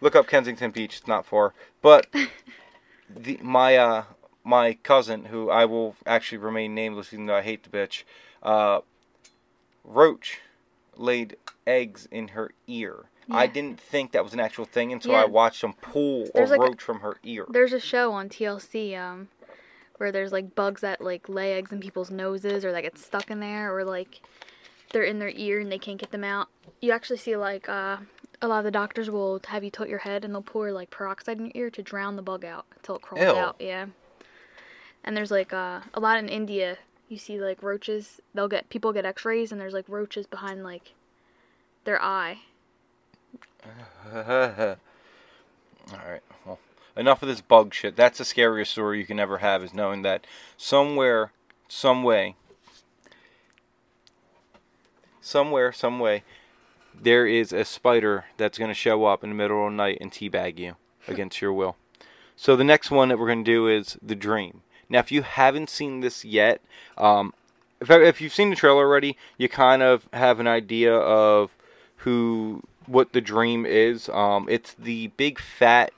look 0.00 0.16
up 0.16 0.26
Kensington 0.26 0.70
Beach. 0.70 0.98
It's 0.98 1.08
not 1.08 1.26
far, 1.26 1.54
but 1.82 2.06
the 3.14 3.38
my 3.42 3.76
uh 3.76 4.04
my 4.44 4.74
cousin, 4.82 5.26
who 5.26 5.50
I 5.50 5.64
will 5.64 5.96
actually 6.06 6.38
remain 6.38 6.74
nameless, 6.74 7.12
even 7.12 7.26
though 7.26 7.36
I 7.36 7.42
hate 7.42 7.62
the 7.62 7.68
bitch, 7.70 8.04
uh, 8.42 8.80
Roach 9.84 10.40
laid 10.96 11.36
eggs 11.66 12.08
in 12.10 12.28
her 12.28 12.52
ear. 12.66 13.04
Yeah. 13.28 13.36
I 13.36 13.46
didn't 13.46 13.80
think 13.80 14.12
that 14.12 14.24
was 14.24 14.32
an 14.32 14.40
actual 14.40 14.64
thing 14.64 14.92
until 14.92 15.12
yeah. 15.12 15.22
I 15.22 15.24
watched 15.26 15.60
them 15.60 15.74
pull 15.74 16.28
there's 16.34 16.50
a 16.50 16.54
like 16.54 16.60
roach 16.60 16.82
a, 16.82 16.84
from 16.84 17.00
her 17.00 17.16
ear. 17.22 17.46
There's 17.48 17.72
a 17.72 17.80
show 17.80 18.12
on 18.12 18.28
TLC 18.28 18.98
um, 18.98 19.28
where 19.98 20.10
there's 20.10 20.32
like 20.32 20.54
bugs 20.54 20.80
that 20.80 21.00
like 21.00 21.28
lay 21.28 21.54
eggs 21.54 21.70
in 21.70 21.80
people's 21.80 22.10
noses 22.10 22.64
or 22.64 22.72
that 22.72 22.82
get 22.82 22.98
stuck 22.98 23.30
in 23.30 23.40
there 23.40 23.74
or 23.74 23.84
like 23.84 24.20
they're 24.92 25.04
in 25.04 25.18
their 25.18 25.30
ear 25.30 25.60
and 25.60 25.70
they 25.70 25.78
can't 25.78 25.98
get 25.98 26.10
them 26.10 26.24
out. 26.24 26.48
You 26.80 26.92
actually 26.92 27.18
see 27.18 27.36
like 27.36 27.68
uh, 27.68 27.98
a 28.42 28.48
lot 28.48 28.58
of 28.58 28.64
the 28.64 28.70
doctors 28.70 29.10
will 29.10 29.40
have 29.48 29.64
you 29.64 29.70
tilt 29.70 29.88
your 29.88 29.98
head 29.98 30.24
and 30.24 30.34
they'll 30.34 30.42
pour 30.42 30.72
like 30.72 30.90
peroxide 30.90 31.38
in 31.38 31.46
your 31.46 31.52
ear 31.54 31.70
to 31.70 31.82
drown 31.82 32.16
the 32.16 32.22
bug 32.22 32.44
out 32.44 32.66
until 32.76 32.96
it 32.96 33.02
crawls 33.02 33.22
Ew. 33.22 33.30
out. 33.30 33.56
Yeah. 33.58 33.86
And 35.04 35.16
there's 35.16 35.30
like 35.30 35.52
uh, 35.52 35.80
a 35.94 36.00
lot 36.00 36.18
in 36.18 36.28
India. 36.28 36.78
You 37.08 37.18
see 37.18 37.40
like 37.40 37.62
roaches. 37.62 38.20
They'll 38.34 38.48
get 38.48 38.68
people 38.68 38.92
get 38.92 39.04
X-rays 39.04 39.52
and 39.52 39.60
there's 39.60 39.74
like 39.74 39.88
roaches 39.88 40.26
behind 40.26 40.62
like 40.62 40.92
their 41.84 42.00
eye 42.02 42.38
All 44.14 44.76
right. 45.92 46.22
Well, 46.44 46.58
enough 46.96 47.22
of 47.22 47.28
this 47.28 47.40
bug 47.40 47.74
shit. 47.74 47.96
That's 47.96 48.18
the 48.18 48.24
scariest 48.24 48.72
story 48.72 48.98
you 48.98 49.06
can 49.06 49.20
ever 49.20 49.38
have 49.38 49.62
is 49.62 49.74
knowing 49.74 50.02
that 50.02 50.26
somewhere, 50.56 51.32
some 51.68 52.02
way, 52.02 52.36
somewhere, 55.20 55.72
some 55.72 55.98
way, 55.98 56.22
there 57.02 57.26
is 57.26 57.52
a 57.52 57.64
spider 57.64 58.26
that's 58.36 58.58
going 58.58 58.70
to 58.70 58.74
show 58.74 59.04
up 59.04 59.24
in 59.24 59.30
the 59.30 59.36
middle 59.36 59.66
of 59.66 59.72
the 59.72 59.76
night 59.76 59.98
and 60.00 60.12
teabag 60.12 60.58
you 60.58 60.76
against 61.08 61.40
your 61.40 61.52
will. 61.52 61.76
So 62.36 62.56
the 62.56 62.64
next 62.64 62.90
one 62.90 63.08
that 63.08 63.18
we're 63.18 63.26
going 63.26 63.44
to 63.44 63.50
do 63.50 63.68
is 63.68 63.98
the 64.02 64.14
dream. 64.14 64.62
Now, 64.88 64.98
if 64.98 65.12
you 65.12 65.22
haven't 65.22 65.70
seen 65.70 66.00
this 66.00 66.24
yet, 66.24 66.60
um, 66.98 67.32
if, 67.80 67.90
if 67.90 68.20
you've 68.20 68.34
seen 68.34 68.50
the 68.50 68.56
trailer 68.56 68.84
already, 68.84 69.16
you 69.38 69.48
kind 69.48 69.82
of 69.82 70.08
have 70.12 70.40
an 70.40 70.46
idea 70.46 70.94
of 70.94 71.50
who 71.96 72.62
what 72.86 73.12
the 73.12 73.20
dream 73.20 73.64
is. 73.64 74.08
Um, 74.08 74.46
it's 74.50 74.74
the 74.74 75.08
big 75.16 75.38
fat, 75.38 75.92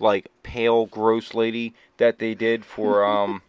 like 0.00 0.28
pale, 0.42 0.86
gross 0.86 1.34
lady 1.34 1.74
that 1.98 2.18
they 2.18 2.34
did 2.34 2.64
for 2.64 3.04
um, 3.16 3.42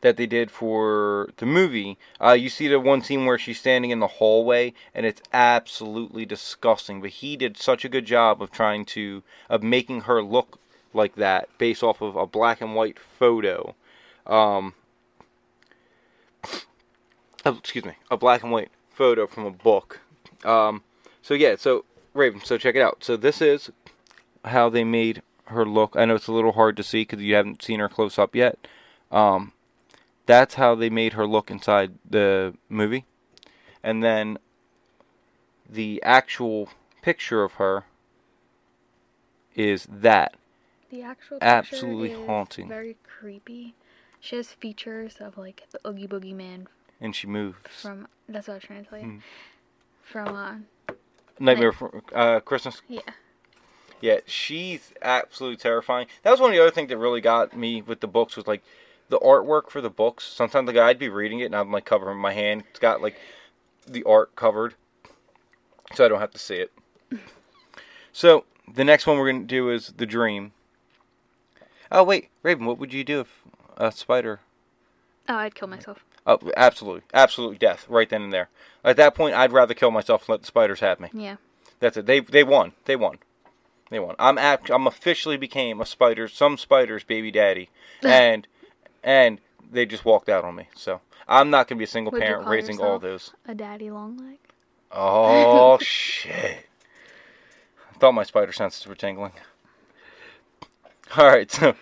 that 0.00 0.16
they 0.16 0.26
did 0.26 0.50
for 0.50 1.30
the 1.36 1.46
movie. 1.46 1.98
Uh, 2.20 2.32
you 2.32 2.48
see 2.48 2.68
the 2.68 2.80
one 2.80 3.02
scene 3.02 3.26
where 3.26 3.38
she's 3.38 3.58
standing 3.58 3.90
in 3.90 4.00
the 4.00 4.06
hallway, 4.06 4.72
and 4.94 5.06
it's 5.06 5.22
absolutely 5.32 6.24
disgusting. 6.24 7.00
But 7.00 7.10
he 7.10 7.36
did 7.36 7.56
such 7.56 7.84
a 7.84 7.88
good 7.88 8.06
job 8.06 8.42
of 8.42 8.50
trying 8.50 8.84
to 8.86 9.22
of 9.48 9.62
making 9.62 10.02
her 10.02 10.22
look 10.22 10.58
like 10.92 11.14
that 11.16 11.48
based 11.58 11.82
off 11.82 12.00
of 12.00 12.16
a 12.16 12.26
black 12.26 12.60
and 12.60 12.74
white 12.74 12.98
photo. 12.98 13.74
Um, 14.26 14.74
oh, 17.44 17.56
excuse 17.56 17.84
me, 17.84 17.94
a 18.10 18.16
black 18.16 18.42
and 18.42 18.52
white 18.52 18.70
photo 18.90 19.26
from 19.26 19.44
a 19.44 19.50
book. 19.50 20.00
Um, 20.44 20.82
so 21.22 21.34
yeah, 21.34 21.56
so 21.56 21.84
Raven, 22.14 22.40
so 22.44 22.58
check 22.58 22.74
it 22.74 22.82
out. 22.82 23.04
So 23.04 23.16
this 23.16 23.40
is 23.40 23.70
how 24.44 24.68
they 24.68 24.84
made 24.84 25.22
her 25.46 25.66
look. 25.66 25.96
I 25.96 26.04
know 26.04 26.14
it's 26.14 26.28
a 26.28 26.32
little 26.32 26.52
hard 26.52 26.76
to 26.76 26.82
see 26.82 27.02
because 27.02 27.20
you 27.20 27.34
haven't 27.34 27.62
seen 27.62 27.80
her 27.80 27.88
close 27.88 28.18
up 28.18 28.34
yet. 28.34 28.58
Um, 29.10 29.52
that's 30.30 30.54
how 30.54 30.76
they 30.76 30.88
made 30.88 31.14
her 31.14 31.26
look 31.26 31.50
inside 31.50 31.98
the 32.08 32.54
movie, 32.68 33.04
and 33.82 34.00
then 34.00 34.38
the 35.68 36.00
actual 36.04 36.68
picture 37.02 37.42
of 37.42 37.54
her 37.54 37.84
is 39.56 39.88
that. 39.90 40.36
The 40.90 41.02
actual 41.02 41.38
absolutely 41.40 42.10
haunting. 42.26 42.68
Very 42.68 42.96
creepy. 43.02 43.74
She 44.20 44.36
has 44.36 44.52
features 44.52 45.16
of 45.18 45.36
like 45.36 45.64
the 45.72 45.80
Oogie 45.88 46.06
Boogie 46.06 46.34
Man. 46.34 46.68
And 47.00 47.16
she 47.16 47.26
moves. 47.26 47.58
From 47.68 48.06
that's 48.28 48.46
what 48.46 48.54
I 48.54 48.56
was 48.58 48.64
trying 48.64 48.84
to 48.84 48.90
tell 48.90 48.98
you. 49.00 49.06
Mm. 49.06 49.20
From 50.02 50.36
uh, 50.36 50.94
Nightmare 51.40 51.72
for 51.72 52.02
uh, 52.14 52.38
Christmas. 52.38 52.82
Yeah. 52.88 53.00
Yeah, 54.00 54.20
she's 54.26 54.92
absolutely 55.02 55.56
terrifying. 55.56 56.06
That 56.22 56.30
was 56.30 56.40
one 56.40 56.50
of 56.50 56.56
the 56.56 56.62
other 56.62 56.70
things 56.70 56.88
that 56.88 56.98
really 56.98 57.20
got 57.20 57.56
me 57.56 57.82
with 57.82 58.00
the 58.00 58.06
books 58.06 58.36
was 58.36 58.46
like 58.46 58.62
the 59.10 59.18
artwork 59.18 59.68
for 59.68 59.80
the 59.80 59.90
books. 59.90 60.24
Sometimes 60.24 60.66
the 60.66 60.72
like 60.72 60.82
I'd 60.82 60.98
be 60.98 61.08
reading 61.08 61.40
it 61.40 61.46
and 61.46 61.56
I'm 61.56 61.70
like 61.70 61.84
covering 61.84 62.18
my 62.18 62.32
hand. 62.32 62.64
It's 62.70 62.78
got 62.78 63.02
like 63.02 63.16
the 63.86 64.02
art 64.04 64.34
covered, 64.36 64.74
so 65.94 66.04
I 66.04 66.08
don't 66.08 66.20
have 66.20 66.30
to 66.30 66.38
see 66.38 66.54
it. 66.56 66.72
so 68.12 68.44
the 68.72 68.84
next 68.84 69.06
one 69.06 69.18
we're 69.18 69.30
gonna 69.30 69.44
do 69.44 69.68
is 69.68 69.92
the 69.96 70.06
Dream. 70.06 70.52
Oh 71.92 72.04
wait, 72.04 72.30
Raven, 72.42 72.64
what 72.66 72.78
would 72.78 72.94
you 72.94 73.04
do 73.04 73.20
if 73.20 73.42
a 73.76 73.92
spider? 73.92 74.40
Oh, 75.28 75.34
I'd 75.34 75.54
kill 75.54 75.68
myself. 75.68 76.04
Oh, 76.26 76.38
absolutely, 76.56 77.02
absolutely 77.12 77.58
death 77.58 77.86
right 77.88 78.08
then 78.08 78.22
and 78.22 78.32
there. 78.32 78.48
At 78.84 78.96
that 78.96 79.14
point, 79.14 79.34
I'd 79.34 79.52
rather 79.52 79.74
kill 79.74 79.90
myself 79.90 80.22
and 80.22 80.28
let 80.30 80.40
the 80.40 80.46
spiders 80.46 80.80
have 80.80 81.00
me. 81.00 81.08
Yeah. 81.12 81.36
That's 81.80 81.96
it. 81.96 82.06
They 82.06 82.20
they 82.20 82.44
won. 82.44 82.72
They 82.84 82.94
won. 82.96 83.18
They 83.90 83.98
won. 83.98 84.14
I'm 84.18 84.38
act- 84.38 84.70
I'm 84.70 84.86
officially 84.86 85.36
became 85.36 85.80
a 85.80 85.86
spider, 85.86 86.28
some 86.28 86.56
spider's 86.56 87.02
baby 87.02 87.32
daddy, 87.32 87.70
and 88.04 88.46
and 89.02 89.38
they 89.70 89.86
just 89.86 90.04
walked 90.04 90.28
out 90.28 90.44
on 90.44 90.54
me. 90.54 90.68
So 90.74 91.00
I'm 91.28 91.50
not 91.50 91.68
gonna 91.68 91.78
be 91.78 91.84
a 91.84 91.88
single 91.88 92.12
Would 92.12 92.22
parent 92.22 92.48
raising 92.48 92.80
all 92.80 92.98
those. 92.98 93.32
A 93.46 93.54
daddy 93.54 93.90
long 93.90 94.16
leg. 94.16 94.38
Oh 94.90 95.78
shit! 95.80 96.66
I 97.90 97.98
thought 97.98 98.12
my 98.12 98.24
spider 98.24 98.52
senses 98.52 98.86
were 98.86 98.94
tingling. 98.94 99.32
All 101.16 101.26
right, 101.26 101.50
so 101.50 101.74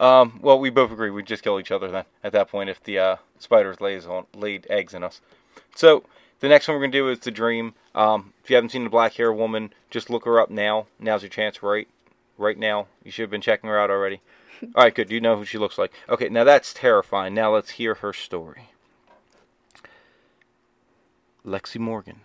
um, 0.00 0.38
well, 0.42 0.58
we 0.58 0.70
both 0.70 0.90
agree 0.90 1.10
we 1.10 1.22
just 1.22 1.42
kill 1.42 1.60
each 1.60 1.70
other 1.70 1.88
then. 1.88 2.04
At 2.22 2.32
that 2.32 2.48
point, 2.48 2.70
if 2.70 2.82
the 2.82 2.98
uh, 2.98 3.16
spiders 3.38 3.80
lays 3.80 4.06
on 4.06 4.26
laid 4.34 4.66
eggs 4.70 4.94
in 4.94 5.02
us, 5.02 5.20
so 5.74 6.04
the 6.40 6.48
next 6.48 6.68
one 6.68 6.76
we're 6.76 6.82
gonna 6.82 6.92
do 6.92 7.08
is 7.08 7.20
the 7.20 7.30
dream. 7.30 7.74
Um, 7.94 8.32
if 8.42 8.50
you 8.50 8.56
haven't 8.56 8.70
seen 8.70 8.84
the 8.84 8.90
black 8.90 9.14
hair 9.14 9.32
woman, 9.32 9.72
just 9.90 10.10
look 10.10 10.24
her 10.24 10.40
up 10.40 10.50
now. 10.50 10.86
Now's 10.98 11.22
your 11.22 11.30
chance, 11.30 11.62
right? 11.62 11.88
Right 12.36 12.58
now, 12.58 12.86
you 13.02 13.10
should 13.10 13.22
have 13.22 13.30
been 13.30 13.40
checking 13.40 13.68
her 13.68 13.78
out 13.78 13.90
already. 13.90 14.20
All 14.74 14.84
right, 14.84 14.94
good. 14.94 15.10
You 15.10 15.20
know 15.20 15.36
who 15.36 15.44
she 15.44 15.58
looks 15.58 15.78
like. 15.78 15.92
Okay, 16.08 16.28
now 16.28 16.44
that's 16.44 16.72
terrifying. 16.74 17.34
Now 17.34 17.54
let's 17.54 17.70
hear 17.70 17.94
her 17.96 18.12
story. 18.12 18.70
Lexi 21.46 21.78
Morgan 21.78 22.20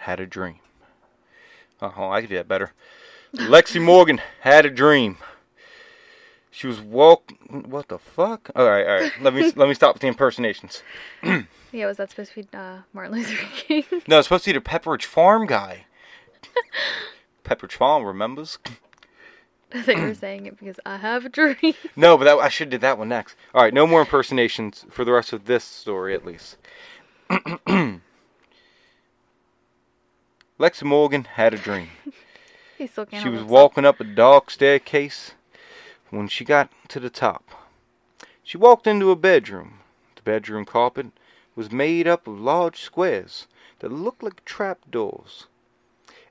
had 0.00 0.20
a 0.20 0.26
dream. 0.26 0.60
Oh, 1.82 2.10
I 2.10 2.20
could 2.20 2.30
do 2.30 2.36
that 2.36 2.48
better. 2.48 2.72
Lexi 3.34 3.82
Morgan 3.82 4.20
had 4.40 4.64
a 4.64 4.70
dream. 4.70 5.18
She 6.50 6.66
was 6.68 6.80
walk. 6.80 7.32
What 7.50 7.88
the 7.88 7.98
fuck? 7.98 8.48
All 8.54 8.68
right, 8.68 8.86
all 8.86 9.00
right. 9.00 9.12
Let 9.20 9.34
me 9.34 9.52
let 9.56 9.68
me 9.68 9.74
stop 9.74 9.96
with 9.96 10.02
the 10.02 10.08
impersonations. 10.08 10.82
Yeah, 11.74 11.86
was 11.86 11.96
that 11.96 12.10
supposed 12.10 12.32
to 12.34 12.42
be 12.44 12.48
uh, 12.54 12.82
Martin 12.92 13.14
Luther 13.14 13.34
King? 13.52 13.82
No, 14.06 14.18
it's 14.20 14.28
supposed 14.28 14.44
to 14.44 14.52
be 14.52 14.58
the 14.60 14.64
Pepperidge 14.64 15.06
Farm 15.06 15.44
guy. 15.44 15.86
Pepperidge 17.44 17.72
Farm 17.72 18.04
remembers. 18.04 18.60
I 19.72 19.82
thought 19.82 19.96
you 19.96 20.02
were 20.02 20.14
saying 20.14 20.46
it 20.46 20.58
because 20.58 20.78
I 20.86 20.98
have 20.98 21.24
a 21.24 21.28
dream. 21.28 21.74
No, 21.96 22.16
but 22.16 22.24
that, 22.24 22.36
I 22.38 22.48
should 22.48 22.66
have 22.66 22.72
did 22.72 22.80
that 22.82 22.98
one 22.98 23.08
next. 23.08 23.36
All 23.54 23.62
right, 23.62 23.74
no 23.74 23.86
more 23.86 24.00
impersonations 24.00 24.84
for 24.90 25.04
the 25.04 25.12
rest 25.12 25.32
of 25.32 25.46
this 25.46 25.64
story, 25.64 26.14
at 26.14 26.24
least. 26.24 26.56
Lexi 27.30 28.00
Morgan 30.84 31.24
had 31.24 31.54
a 31.54 31.58
dream. 31.58 31.88
He 32.76 32.88
still 32.88 33.06
can't. 33.06 33.22
She 33.22 33.28
was 33.28 33.44
walking 33.44 33.84
up 33.84 34.00
a 34.00 34.04
dark 34.04 34.50
staircase 34.50 35.34
when 36.10 36.26
she 36.26 36.44
got 36.44 36.70
to 36.88 36.98
the 36.98 37.08
top. 37.08 37.48
She 38.42 38.58
walked 38.58 38.88
into 38.88 39.12
a 39.12 39.16
bedroom. 39.16 39.78
The 40.16 40.22
bedroom 40.22 40.64
carpet 40.64 41.06
was 41.54 41.70
made 41.70 42.08
up 42.08 42.26
of 42.26 42.40
large 42.40 42.80
squares 42.80 43.46
that 43.78 43.92
looked 43.92 44.24
like 44.24 44.44
trapdoors, 44.44 45.46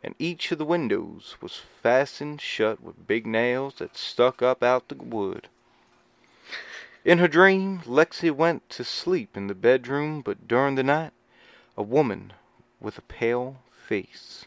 and 0.04 0.16
each 0.20 0.52
of 0.52 0.58
the 0.58 0.66
windows 0.66 1.38
was 1.42 1.62
fastened 1.82 2.42
shut 2.42 2.82
with 2.82 3.08
big 3.08 3.26
nails 3.26 3.76
that 3.76 3.98
stuck 3.98 4.42
up 4.42 4.62
out 4.62 4.90
the 4.90 4.96
wood. 4.96 5.48
In 7.06 7.18
her 7.18 7.28
dream, 7.28 7.82
Lexi 7.86 8.32
went 8.32 8.70
to 8.72 8.84
sleep 8.84 9.36
in 9.36 9.48
the 9.48 9.56
bedroom, 9.56 10.22
but 10.22 10.48
during 10.48 10.76
the 10.76 10.84
night, 10.84 11.12
a 11.78 11.84
woman 11.84 12.34
with 12.80 12.98
a 12.98 13.02
pale 13.02 13.58
face, 13.88 14.46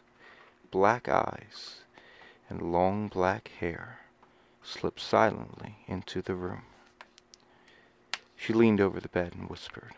black 0.71 1.09
eyes, 1.09 1.81
and 2.49 2.73
long 2.73 3.09
black 3.09 3.51
hair 3.61 4.01
slipped 4.63 5.01
silently 5.01 5.77
into 5.87 6.23
the 6.23 6.35
room. 6.35 6.63
She 8.37 8.53
leaned 8.53 8.81
over 8.81 9.01
the 9.01 9.09
bed 9.09 9.33
and 9.35 9.49
whispered, 9.49 9.93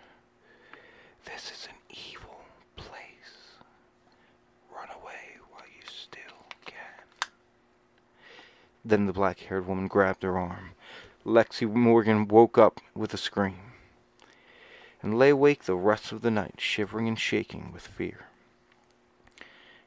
This 1.25 1.51
is 1.51 1.69
an 1.69 1.77
evil 1.91 2.41
place. 2.77 3.57
Run 4.75 4.89
away 5.01 5.37
while 5.51 5.67
you 5.67 5.83
still 5.87 6.47
can. 6.65 7.31
Then 8.89 9.05
the 9.05 9.13
black 9.13 9.41
haired 9.41 9.67
woman 9.67 9.87
grabbed 9.87 10.23
her 10.23 10.39
arm. 10.39 10.71
Lexi 11.23 11.71
Morgan 11.71 12.27
woke 12.27 12.57
up 12.57 12.81
with 12.95 13.13
a 13.13 13.19
scream 13.19 13.59
and 15.03 15.19
lay 15.19 15.29
awake 15.29 15.65
the 15.65 15.77
rest 15.77 16.11
of 16.11 16.23
the 16.23 16.31
night, 16.31 16.55
shivering 16.57 17.07
and 17.07 17.19
shaking 17.19 17.71
with 17.71 17.87
fear. 17.87 18.29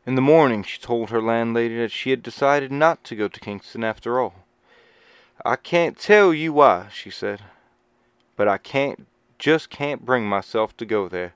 In 0.05 0.13
the 0.13 0.21
morning, 0.21 0.61
she 0.61 0.79
told 0.79 1.09
her 1.09 1.19
landlady 1.19 1.77
that 1.77 1.91
she 1.91 2.11
had 2.11 2.21
decided 2.21 2.71
not 2.71 3.03
to 3.05 3.15
go 3.15 3.27
to 3.27 3.39
Kingston 3.39 3.83
after 3.83 4.19
all. 4.19 4.35
I 5.43 5.55
can't 5.55 5.97
tell 5.97 6.31
you 6.31 6.53
why, 6.53 6.89
she 6.93 7.09
said, 7.09 7.41
but 8.35 8.47
I 8.47 8.59
can't, 8.59 9.07
just 9.39 9.71
can't 9.71 10.05
bring 10.05 10.29
myself 10.29 10.77
to 10.77 10.85
go 10.85 11.09
there. 11.09 11.33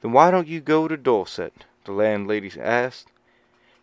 Then 0.00 0.12
why 0.12 0.30
don't 0.30 0.46
you 0.46 0.60
go 0.60 0.86
to 0.86 0.96
Dorset? 0.96 1.64
The 1.86 1.92
landlady 1.92 2.52
asked. 2.60 3.08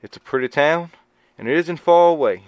It's 0.02 0.16
a 0.16 0.22
pretty 0.22 0.48
town, 0.48 0.92
and 1.38 1.50
it 1.50 1.58
isn't 1.58 1.78
far 1.78 2.10
away. 2.10 2.44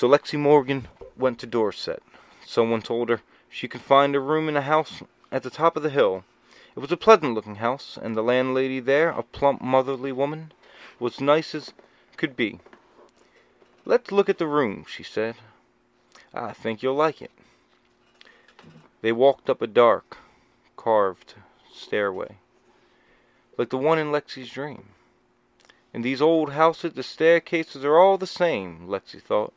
So 0.00 0.08
Lexi 0.08 0.38
Morgan 0.38 0.88
went 1.14 1.38
to 1.40 1.46
Dorset. 1.46 2.02
Someone 2.46 2.80
told 2.80 3.10
her 3.10 3.20
she 3.50 3.68
could 3.68 3.82
find 3.82 4.16
a 4.16 4.18
room 4.18 4.48
in 4.48 4.56
a 4.56 4.62
house 4.62 5.02
at 5.30 5.42
the 5.42 5.50
top 5.50 5.76
of 5.76 5.82
the 5.82 5.90
hill. 5.90 6.24
It 6.74 6.78
was 6.78 6.90
a 6.90 6.96
pleasant 6.96 7.34
looking 7.34 7.56
house, 7.56 7.98
and 8.00 8.16
the 8.16 8.22
landlady 8.22 8.80
there, 8.80 9.10
a 9.10 9.22
plump, 9.22 9.60
motherly 9.60 10.10
woman, 10.10 10.52
was 10.98 11.20
nice 11.20 11.54
as 11.54 11.74
could 12.16 12.34
be. 12.34 12.60
Let's 13.84 14.10
look 14.10 14.30
at 14.30 14.38
the 14.38 14.46
room, 14.46 14.86
she 14.88 15.02
said. 15.02 15.34
I 16.32 16.54
think 16.54 16.82
you'll 16.82 16.94
like 16.94 17.20
it. 17.20 17.32
They 19.02 19.12
walked 19.12 19.50
up 19.50 19.60
a 19.60 19.66
dark, 19.66 20.16
carved 20.78 21.34
stairway, 21.74 22.36
like 23.58 23.68
the 23.68 23.76
one 23.76 23.98
in 23.98 24.06
Lexi's 24.06 24.48
dream. 24.48 24.92
In 25.92 26.00
these 26.00 26.22
old 26.22 26.52
houses, 26.54 26.94
the 26.94 27.02
staircases 27.02 27.84
are 27.84 27.98
all 27.98 28.16
the 28.16 28.26
same, 28.26 28.88
Lexi 28.88 29.20
thought. 29.20 29.52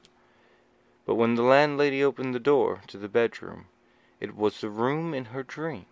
But 1.06 1.16
when 1.16 1.36
the 1.36 1.44
landlady 1.44 2.04
opened 2.04 2.34
the 2.34 2.40
door 2.40 2.82
to 2.88 2.98
the 2.98 3.10
bedroom, 3.10 3.66
it 4.20 4.36
was 4.36 4.62
the 4.62 4.70
room 4.70 5.14
in 5.14 5.26
her 5.26 5.44
dream, 5.44 5.86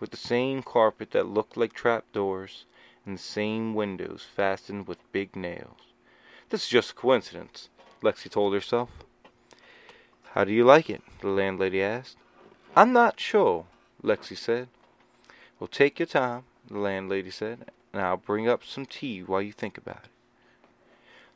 with 0.00 0.10
the 0.10 0.16
same 0.16 0.62
carpet 0.62 1.12
that 1.12 1.26
looked 1.26 1.56
like 1.56 1.72
trapdoors 1.72 2.64
and 3.06 3.16
the 3.16 3.22
same 3.22 3.74
windows 3.74 4.26
fastened 4.34 4.86
with 4.86 5.12
big 5.12 5.36
nails. 5.36 5.92
This 6.50 6.64
is 6.64 6.68
just 6.68 6.90
a 6.92 6.94
coincidence, 6.94 7.68
Lexi 8.02 8.30
told 8.30 8.54
herself. 8.54 8.90
How 10.34 10.44
do 10.44 10.52
you 10.52 10.64
like 10.64 10.88
it? 10.88 11.02
the 11.20 11.28
landlady 11.28 11.82
asked. 11.82 12.16
I'm 12.74 12.92
not 12.92 13.20
sure, 13.20 13.66
Lexi 14.02 14.36
said. 14.36 14.68
Well, 15.58 15.68
take 15.68 15.98
your 15.98 16.06
time, 16.06 16.44
the 16.66 16.78
landlady 16.78 17.30
said, 17.30 17.70
and 17.92 18.02
I'll 18.02 18.16
bring 18.16 18.48
up 18.48 18.64
some 18.64 18.86
tea 18.86 19.22
while 19.22 19.42
you 19.42 19.52
think 19.52 19.76
about 19.76 20.04
it. 20.04 20.11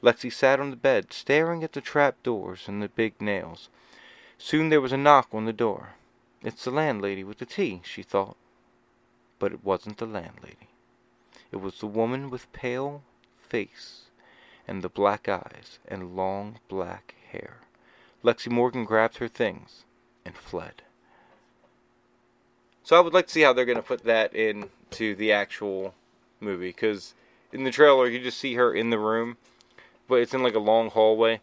Lexi 0.02 0.32
sat 0.32 0.60
on 0.60 0.70
the 0.70 0.76
bed, 0.76 1.12
staring 1.12 1.64
at 1.64 1.72
the 1.72 1.80
trap 1.80 2.22
doors 2.22 2.68
and 2.68 2.82
the 2.82 2.88
big 2.88 3.20
nails. 3.20 3.68
Soon 4.38 4.68
there 4.68 4.80
was 4.80 4.92
a 4.92 4.96
knock 4.96 5.28
on 5.32 5.44
the 5.44 5.52
door. 5.52 5.94
It's 6.42 6.64
the 6.64 6.70
landlady 6.70 7.24
with 7.24 7.38
the 7.38 7.46
tea, 7.46 7.80
she 7.84 8.02
thought. 8.02 8.36
But 9.38 9.52
it 9.52 9.64
wasn't 9.64 9.98
the 9.98 10.06
landlady. 10.06 10.68
It 11.50 11.56
was 11.56 11.78
the 11.78 11.86
woman 11.86 12.30
with 12.30 12.52
pale 12.52 13.02
face 13.48 14.04
and 14.68 14.82
the 14.82 14.88
black 14.88 15.28
eyes 15.28 15.78
and 15.86 16.16
long 16.16 16.58
black 16.68 17.14
hair. 17.30 17.58
Lexi 18.22 18.50
Morgan 18.50 18.84
grabbed 18.84 19.18
her 19.18 19.28
things 19.28 19.84
and 20.24 20.36
fled. 20.36 20.82
So 22.82 22.96
I 22.96 23.00
would 23.00 23.14
like 23.14 23.26
to 23.26 23.32
see 23.32 23.42
how 23.42 23.52
they're 23.52 23.64
going 23.64 23.76
to 23.76 23.82
put 23.82 24.04
that 24.04 24.34
into 24.34 25.14
the 25.14 25.32
actual 25.32 25.94
movie 26.40 26.68
because 26.68 27.14
in 27.52 27.64
the 27.64 27.70
trailer 27.70 28.08
you 28.08 28.20
just 28.20 28.38
see 28.38 28.54
her 28.54 28.74
in 28.74 28.90
the 28.90 28.98
room, 28.98 29.36
but 30.08 30.16
it's 30.16 30.34
in 30.34 30.42
like 30.42 30.54
a 30.54 30.60
long 30.60 30.90
hallway. 30.90 31.40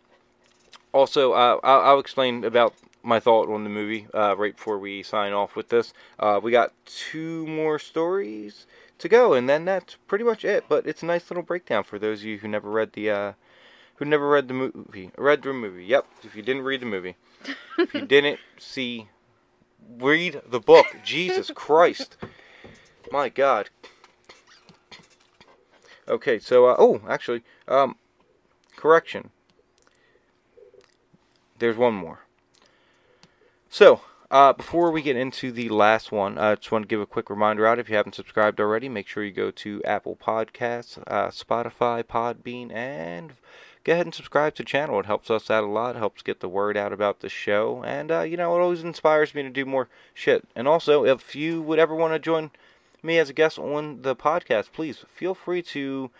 Also, 0.91 1.33
uh, 1.33 1.59
I'll, 1.63 1.81
I'll 1.81 1.99
explain 1.99 2.43
about 2.43 2.73
my 3.03 3.19
thought 3.19 3.49
on 3.49 3.63
the 3.63 3.69
movie 3.69 4.07
uh, 4.13 4.35
right 4.37 4.55
before 4.55 4.79
we 4.79 5.03
sign 5.03 5.33
off 5.33 5.55
with 5.55 5.69
this. 5.69 5.93
Uh, 6.17 6.39
we 6.41 6.51
got 6.51 6.73
two 6.85 7.45
more 7.45 7.77
stories 7.77 8.65
to 8.99 9.09
go, 9.09 9.33
and 9.33 9.49
then 9.49 9.65
that's 9.65 9.97
pretty 10.07 10.23
much 10.23 10.45
it. 10.45 10.65
But 10.69 10.87
it's 10.87 11.03
a 11.03 11.05
nice 11.05 11.29
little 11.29 11.43
breakdown 11.43 11.83
for 11.83 11.99
those 11.99 12.21
of 12.21 12.25
you 12.25 12.37
who 12.39 12.47
never 12.47 12.69
read 12.69 12.93
the 12.93 13.09
uh, 13.09 13.33
who 13.95 14.05
never 14.05 14.29
read 14.29 14.47
the 14.47 14.53
movie. 14.53 15.11
Read 15.17 15.43
the 15.43 15.53
movie. 15.53 15.85
Yep. 15.85 16.07
If 16.23 16.35
you 16.35 16.41
didn't 16.41 16.63
read 16.63 16.81
the 16.81 16.85
movie, 16.85 17.15
if 17.77 17.93
you 17.93 18.01
didn't 18.05 18.39
see, 18.57 19.09
read 19.99 20.41
the 20.47 20.59
book. 20.59 20.87
Jesus 21.03 21.51
Christ, 21.53 22.17
my 23.11 23.29
God. 23.29 23.69
Okay, 26.07 26.39
so 26.39 26.67
uh, 26.67 26.75
oh, 26.77 27.01
actually, 27.07 27.43
um, 27.67 27.95
correction. 28.83 29.29
There's 31.57 31.77
one 31.77 31.93
more. 31.93 32.19
So, 33.69 34.01
uh, 34.29 34.51
before 34.51 34.91
we 34.91 35.01
get 35.01 35.15
into 35.15 35.53
the 35.53 35.69
last 35.69 36.11
one, 36.11 36.37
I 36.37 36.55
just 36.55 36.69
want 36.69 36.83
to 36.83 36.87
give 36.89 36.99
a 36.99 37.05
quick 37.05 37.29
reminder 37.29 37.65
out. 37.65 37.79
If 37.79 37.89
you 37.89 37.95
haven't 37.95 38.15
subscribed 38.15 38.59
already, 38.59 38.89
make 38.89 39.07
sure 39.07 39.23
you 39.23 39.31
go 39.31 39.51
to 39.51 39.81
Apple 39.85 40.17
Podcasts, 40.17 41.01
uh, 41.07 41.29
Spotify, 41.29 42.03
Podbean, 42.03 42.73
and 42.73 43.35
go 43.85 43.93
ahead 43.93 44.05
and 44.05 44.13
subscribe 44.13 44.55
to 44.55 44.63
the 44.63 44.67
channel. 44.67 44.99
It 44.99 45.05
helps 45.05 45.31
us 45.31 45.49
out 45.49 45.63
a 45.63 45.67
lot, 45.67 45.95
helps 45.95 46.21
get 46.21 46.41
the 46.41 46.49
word 46.49 46.75
out 46.75 46.91
about 46.91 47.21
the 47.21 47.29
show, 47.29 47.85
and 47.85 48.11
uh, 48.11 48.21
you 48.23 48.35
know, 48.35 48.53
it 48.53 48.61
always 48.61 48.83
inspires 48.83 49.33
me 49.33 49.43
to 49.43 49.49
do 49.49 49.63
more 49.63 49.87
shit. 50.13 50.45
And 50.57 50.67
also, 50.67 51.05
if 51.05 51.37
you 51.37 51.61
would 51.61 51.79
ever 51.79 51.95
want 51.95 52.13
to 52.15 52.19
join 52.19 52.51
me 53.01 53.17
as 53.17 53.29
a 53.29 53.33
guest 53.33 53.57
on 53.57 54.01
the 54.01 54.13
podcast, 54.13 54.73
please 54.73 55.05
feel 55.15 55.33
free 55.33 55.61
to 55.61 56.11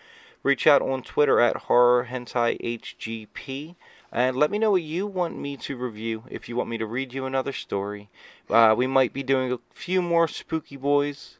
reach 0.44 0.68
out 0.68 0.82
on 0.82 1.02
Twitter 1.02 1.40
at 1.40 1.56
horror 1.56 2.08
hentai 2.10 2.60
hgp 2.60 3.74
and 4.12 4.36
let 4.36 4.52
me 4.52 4.60
know 4.60 4.70
what 4.70 4.82
you 4.82 5.08
want 5.08 5.36
me 5.36 5.56
to 5.56 5.76
review. 5.76 6.22
If 6.30 6.48
you 6.48 6.54
want 6.54 6.68
me 6.70 6.78
to 6.78 6.86
read 6.86 7.12
you 7.12 7.26
another 7.26 7.52
story, 7.52 8.08
uh, 8.48 8.72
we 8.78 8.86
might 8.86 9.12
be 9.12 9.24
doing 9.24 9.50
a 9.50 9.58
few 9.72 10.00
more 10.00 10.28
spooky 10.28 10.76
boys 10.76 11.38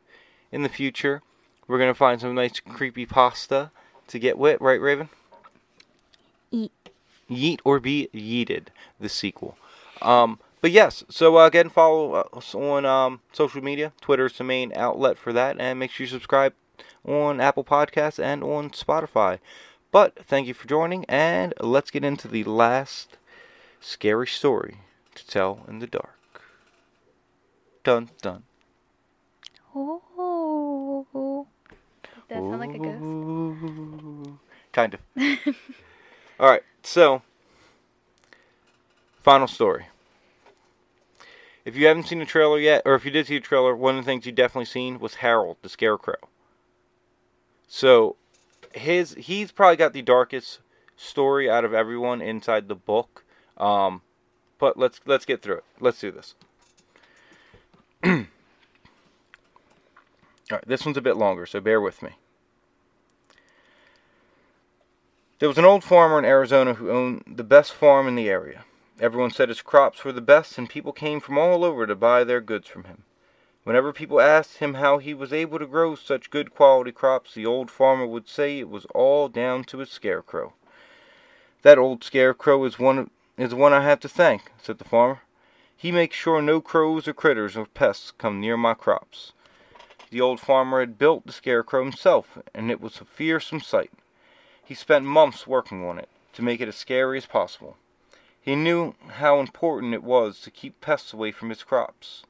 in 0.51 0.65
the 0.65 0.69
future. 0.69 1.23
We're 1.69 1.79
gonna 1.79 1.95
find 1.95 2.21
some 2.21 2.35
nice 2.35 2.59
creepy 2.59 3.07
pasta 3.07 3.71
to 4.09 4.19
get 4.19 4.39
wet 4.39 4.61
right, 4.61 4.81
Raven? 4.81 5.09
Eat. 6.51 6.73
Yeet 7.31 7.61
or 7.63 7.79
be 7.79 8.09
yeeted, 8.13 8.67
the 8.99 9.09
sequel. 9.09 9.57
Um, 10.03 10.41
but 10.61 10.73
yes, 10.73 11.05
so 11.09 11.39
uh, 11.39 11.47
again, 11.47 11.69
follow 11.69 12.13
us 12.33 12.55
on 12.57 12.85
um, 12.85 13.21
social 13.33 13.63
media. 13.63 13.93
Twitter 14.01 14.27
is 14.27 14.37
the 14.37 14.45
main 14.45 14.73
outlet 14.75 15.17
for 15.17 15.33
that, 15.33 15.57
and 15.61 15.79
make 15.79 15.93
sure 15.93 16.05
you 16.05 16.11
subscribe 16.11 16.55
on 17.05 17.41
Apple 17.41 17.65
Podcasts 17.65 18.23
and 18.23 18.43
on 18.43 18.71
Spotify. 18.71 19.39
But 19.91 20.25
thank 20.25 20.47
you 20.49 20.55
for 20.55 20.67
joining, 20.67 21.05
and 21.07 21.55
let's 21.61 21.91
get 21.91 22.05
into 22.05 22.27
the 22.27 22.45
last 22.45 23.17
scary 23.81 24.27
story 24.27 24.79
to 25.15 25.27
tell 25.27 25.65
in 25.69 25.79
the 25.79 25.87
dark. 25.87 26.43
Dun 27.85 28.11
dun. 28.21 28.45
Oh. 29.75 31.47
That 32.29 32.39
sound 32.39 32.59
like 32.59 32.75
a 32.75 32.79
ghost. 32.79 34.39
Kind 34.73 34.95
of. 34.95 35.01
All 36.41 36.51
right, 36.51 36.63
so 36.83 37.23
final 39.23 39.47
story. 39.47 39.87
If 41.65 41.77
you 41.77 41.87
haven't 41.87 42.09
seen 42.09 42.19
the 42.19 42.27
trailer 42.27 42.59
yet, 42.59 42.83
or 42.85 42.95
if 42.95 43.05
you 43.05 43.11
did 43.11 43.27
see 43.27 43.39
the 43.39 43.45
trailer, 43.45 43.75
one 43.77 43.97
of 43.97 44.05
the 44.05 44.11
things 44.11 44.27
you 44.27 44.33
definitely 44.33 44.67
seen 44.67 44.99
was 44.99 45.17
Harold 45.17 45.59
the 45.63 45.69
Scarecrow. 45.69 46.17
So 47.69 48.17
his 48.73 49.15
he's 49.15 49.53
probably 49.53 49.77
got 49.77 49.93
the 49.93 50.03
darkest 50.03 50.61
story 50.97 51.51
out 51.51 51.65
of 51.65 51.75
everyone 51.75 52.21
inside 52.21 52.69
the 52.69 52.75
book. 52.75 53.25
Um, 53.57 54.03
but 54.59 54.77
let's 54.77 55.01
let's 55.07 55.25
get 55.25 55.43
through 55.43 55.59
it. 55.59 55.65
Let's 55.81 56.01
do 56.01 56.11
this. 56.11 56.35
All 58.05 58.27
right, 60.51 60.65
this 60.67 60.85
one's 60.85 60.99
a 60.99 61.03
bit 61.03 61.17
longer, 61.17 61.47
so 61.47 61.61
bear 61.61 61.81
with 61.81 62.03
me. 62.03 62.11
There 65.39 65.49
was 65.49 65.59
an 65.59 65.65
old 65.65 65.83
farmer 65.83 66.19
in 66.19 66.25
Arizona 66.25 66.75
who 66.75 66.91
owned 66.91 67.25
the 67.27 67.45
best 67.45 67.73
farm 67.73 68.07
in 68.07 68.15
the 68.15 68.29
area. 68.29 68.65
Everyone 69.01 69.31
said 69.31 69.49
his 69.49 69.63
crops 69.63 70.05
were 70.05 70.13
the 70.13 70.21
best, 70.21 70.57
and 70.57 70.71
people 70.71 70.93
came 70.93 71.21
from 71.21 71.39
all 71.39 71.65
over 71.65 71.87
to 71.87 71.97
buy 71.97 72.25
their 72.25 72.41
goods 72.41 72.69
from 72.69 72.85
him. 72.85 73.03
Whenever 73.65 73.95
people 73.95 74.21
asked 74.21 74.59
him 74.59 74.75
how 74.75 74.99
he 74.99 75.15
was 75.15 75.33
able 75.33 75.59
to 75.59 75.67
grow 75.67 75.95
such 75.95 76.31
good 76.31 76.55
quality 76.55 76.93
crops, 76.93 77.33
the 77.35 77.47
old 77.47 77.71
farmer 77.71 78.07
would 78.07 78.29
say 78.29 78.59
it 78.59 78.69
was 78.69 78.85
all 78.95 79.29
down 79.29 79.65
to 79.65 79.79
his 79.79 79.91
scarecrow. 79.91 80.53
That 81.63 81.79
old 81.79 82.05
scarecrow 82.05 82.63
is 82.65 82.79
one 82.79 83.11
is 83.39 83.55
one 83.55 83.73
I 83.73 83.83
have 83.83 84.01
to 84.01 84.09
thank, 84.09 84.53
said 84.63 84.77
the 84.79 84.85
farmer. 84.85 85.23
He 85.75 85.91
makes 85.91 86.15
sure 86.15 86.43
no 86.43 86.61
crows 86.61 87.09
or 87.09 87.15
critters 87.15 87.57
or 87.57 87.67
pests 87.67 88.13
come 88.13 88.39
near 88.39 88.57
my 88.59 88.75
crops. 88.75 89.33
The 90.11 90.21
old 90.21 90.41
farmer 90.41 90.81
had 90.81 90.99
built 90.99 91.27
the 91.27 91.33
scarecrow 91.33 91.83
himself, 91.83 92.39
and 92.55 92.71
it 92.71 92.81
was 92.81 93.01
a 93.01 93.05
fearsome 93.05 93.61
sight. 93.61 93.91
He 94.63 94.75
spent 94.75 95.07
months 95.07 95.47
working 95.47 95.85
on 95.85 95.99
it 95.99 96.09
to 96.35 96.43
make 96.43 96.61
it 96.61 96.69
as 96.69 96.77
scary 96.77 97.17
as 97.17 97.27
possible. 97.27 97.77
He 98.41 98.55
knew 98.55 98.95
how 99.09 99.41
important 99.41 99.95
it 99.95 100.05
was 100.05 100.41
to 100.43 100.51
keep 100.51 100.81
pests 100.83 101.15
away 101.15 101.33
from 101.33 101.49
his 101.49 101.63
crops. 101.63 102.25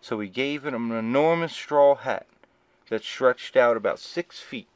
So 0.00 0.20
he 0.20 0.28
gave 0.28 0.64
it 0.64 0.74
an 0.74 0.92
enormous 0.92 1.52
straw 1.52 1.94
hat 1.94 2.26
that 2.88 3.04
stretched 3.04 3.56
out 3.56 3.76
about 3.76 3.98
six 3.98 4.40
feet 4.40 4.68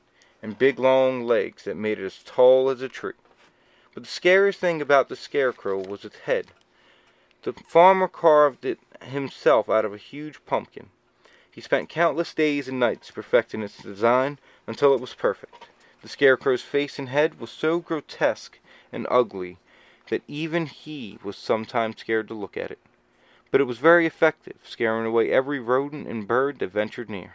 and 0.42 0.58
big 0.58 0.78
long 0.78 1.24
legs 1.24 1.64
that 1.64 1.76
made 1.76 1.98
it 1.98 2.04
as 2.04 2.22
tall 2.24 2.68
as 2.68 2.82
a 2.82 2.88
tree. 2.88 3.14
But 3.94 4.02
the 4.02 4.08
scariest 4.08 4.60
thing 4.60 4.82
about 4.82 5.08
the 5.08 5.16
scarecrow 5.16 5.78
was 5.78 6.04
its 6.04 6.18
head. 6.20 6.48
The 7.42 7.52
farmer 7.52 8.08
carved 8.08 8.64
it 8.64 8.80
himself 9.02 9.68
out 9.68 9.84
of 9.84 9.94
a 9.94 9.98
huge 9.98 10.44
pumpkin. 10.46 10.90
He 11.50 11.60
spent 11.60 11.88
countless 11.88 12.34
days 12.34 12.68
and 12.68 12.80
nights 12.80 13.10
perfecting 13.10 13.62
its 13.62 13.78
design 13.78 14.38
until 14.66 14.94
it 14.94 15.00
was 15.00 15.14
perfect. 15.14 15.68
The 16.02 16.08
scarecrow's 16.08 16.62
face 16.62 16.98
and 16.98 17.08
head 17.08 17.38
was 17.40 17.50
so 17.50 17.78
grotesque 17.78 18.58
and 18.92 19.06
ugly 19.10 19.58
that 20.10 20.22
even 20.26 20.66
he 20.66 21.18
was 21.22 21.36
sometimes 21.36 22.00
scared 22.00 22.28
to 22.28 22.34
look 22.34 22.56
at 22.56 22.70
it. 22.70 22.78
But 23.54 23.60
it 23.60 23.68
was 23.68 23.78
very 23.78 24.04
effective, 24.04 24.56
scaring 24.64 25.06
away 25.06 25.30
every 25.30 25.60
rodent 25.60 26.08
and 26.08 26.26
bird 26.26 26.58
that 26.58 26.72
ventured 26.72 27.08
near. 27.08 27.34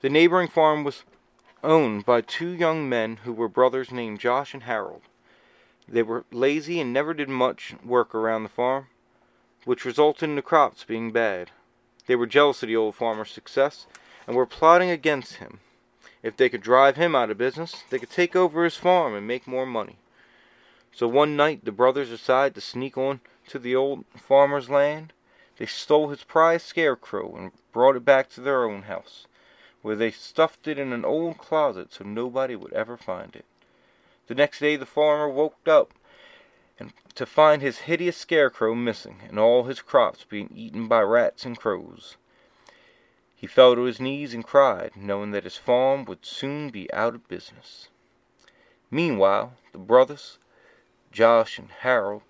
The 0.00 0.08
neighboring 0.08 0.48
farm 0.48 0.84
was 0.84 1.04
owned 1.62 2.06
by 2.06 2.22
two 2.22 2.48
young 2.48 2.88
men 2.88 3.16
who 3.24 3.32
were 3.34 3.46
brothers 3.46 3.92
named 3.92 4.20
Josh 4.20 4.54
and 4.54 4.62
Harold. 4.62 5.02
They 5.86 6.02
were 6.02 6.24
lazy 6.32 6.80
and 6.80 6.94
never 6.94 7.12
did 7.12 7.28
much 7.28 7.74
work 7.84 8.14
around 8.14 8.44
the 8.44 8.48
farm, 8.48 8.86
which 9.66 9.84
resulted 9.84 10.30
in 10.30 10.36
the 10.36 10.40
crops 10.40 10.82
being 10.82 11.12
bad. 11.12 11.50
They 12.06 12.16
were 12.16 12.26
jealous 12.26 12.62
of 12.62 12.68
the 12.68 12.76
old 12.76 12.94
farmer's 12.94 13.30
success 13.30 13.86
and 14.26 14.34
were 14.34 14.46
plotting 14.46 14.88
against 14.88 15.34
him. 15.34 15.60
If 16.22 16.38
they 16.38 16.48
could 16.48 16.62
drive 16.62 16.96
him 16.96 17.14
out 17.14 17.30
of 17.30 17.36
business, 17.36 17.84
they 17.90 17.98
could 17.98 18.08
take 18.08 18.34
over 18.34 18.64
his 18.64 18.76
farm 18.76 19.14
and 19.14 19.26
make 19.26 19.46
more 19.46 19.66
money. 19.66 19.98
So 20.90 21.06
one 21.06 21.36
night 21.36 21.66
the 21.66 21.70
brothers 21.72 22.08
decided 22.08 22.54
to 22.54 22.62
sneak 22.62 22.96
on 22.96 23.20
to 23.52 23.58
the 23.58 23.76
old 23.76 24.06
farmer's 24.16 24.70
land. 24.70 25.12
They 25.58 25.66
stole 25.66 26.08
his 26.08 26.24
prized 26.24 26.64
scarecrow 26.64 27.36
and 27.36 27.52
brought 27.70 27.96
it 27.96 28.04
back 28.04 28.30
to 28.30 28.40
their 28.40 28.64
own 28.64 28.84
house, 28.84 29.26
where 29.82 29.94
they 29.94 30.10
stuffed 30.10 30.66
it 30.66 30.78
in 30.78 30.90
an 30.90 31.04
old 31.04 31.36
closet 31.36 31.92
so 31.92 32.02
nobody 32.02 32.56
would 32.56 32.72
ever 32.72 32.96
find 32.96 33.36
it. 33.36 33.44
The 34.26 34.34
next 34.34 34.60
day 34.60 34.76
the 34.76 34.86
farmer 34.86 35.28
woke 35.28 35.68
up 35.68 35.92
and 36.78 36.94
to 37.14 37.26
find 37.26 37.60
his 37.60 37.80
hideous 37.80 38.16
scarecrow 38.16 38.74
missing 38.74 39.20
and 39.28 39.38
all 39.38 39.64
his 39.64 39.82
crops 39.82 40.24
being 40.24 40.50
eaten 40.54 40.88
by 40.88 41.02
rats 41.02 41.44
and 41.44 41.58
crows. 41.58 42.16
He 43.36 43.46
fell 43.46 43.74
to 43.74 43.82
his 43.82 44.00
knees 44.00 44.32
and 44.32 44.42
cried, 44.42 44.92
knowing 44.96 45.32
that 45.32 45.44
his 45.44 45.58
farm 45.58 46.06
would 46.06 46.24
soon 46.24 46.70
be 46.70 46.90
out 46.94 47.14
of 47.14 47.28
business. 47.28 47.88
Meanwhile, 48.90 49.52
the 49.72 49.78
brothers, 49.78 50.38
Josh 51.10 51.58
and 51.58 51.68
Harold, 51.80 52.22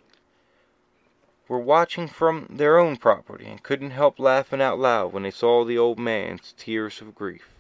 were 1.53 1.59
watching 1.59 2.09
from 2.09 2.47
their 2.49 2.79
own 2.79 2.97
property 2.97 3.45
and 3.45 3.63
couldn't 3.63 3.91
help 3.91 4.19
laughing 4.19 4.63
out 4.63 4.79
loud 4.79 5.13
when 5.13 5.23
they 5.23 5.31
saw 5.31 5.63
the 5.63 5.77
old 5.77 5.99
man's 5.99 6.55
tears 6.57 7.03
of 7.03 7.15
grief. 7.15 7.51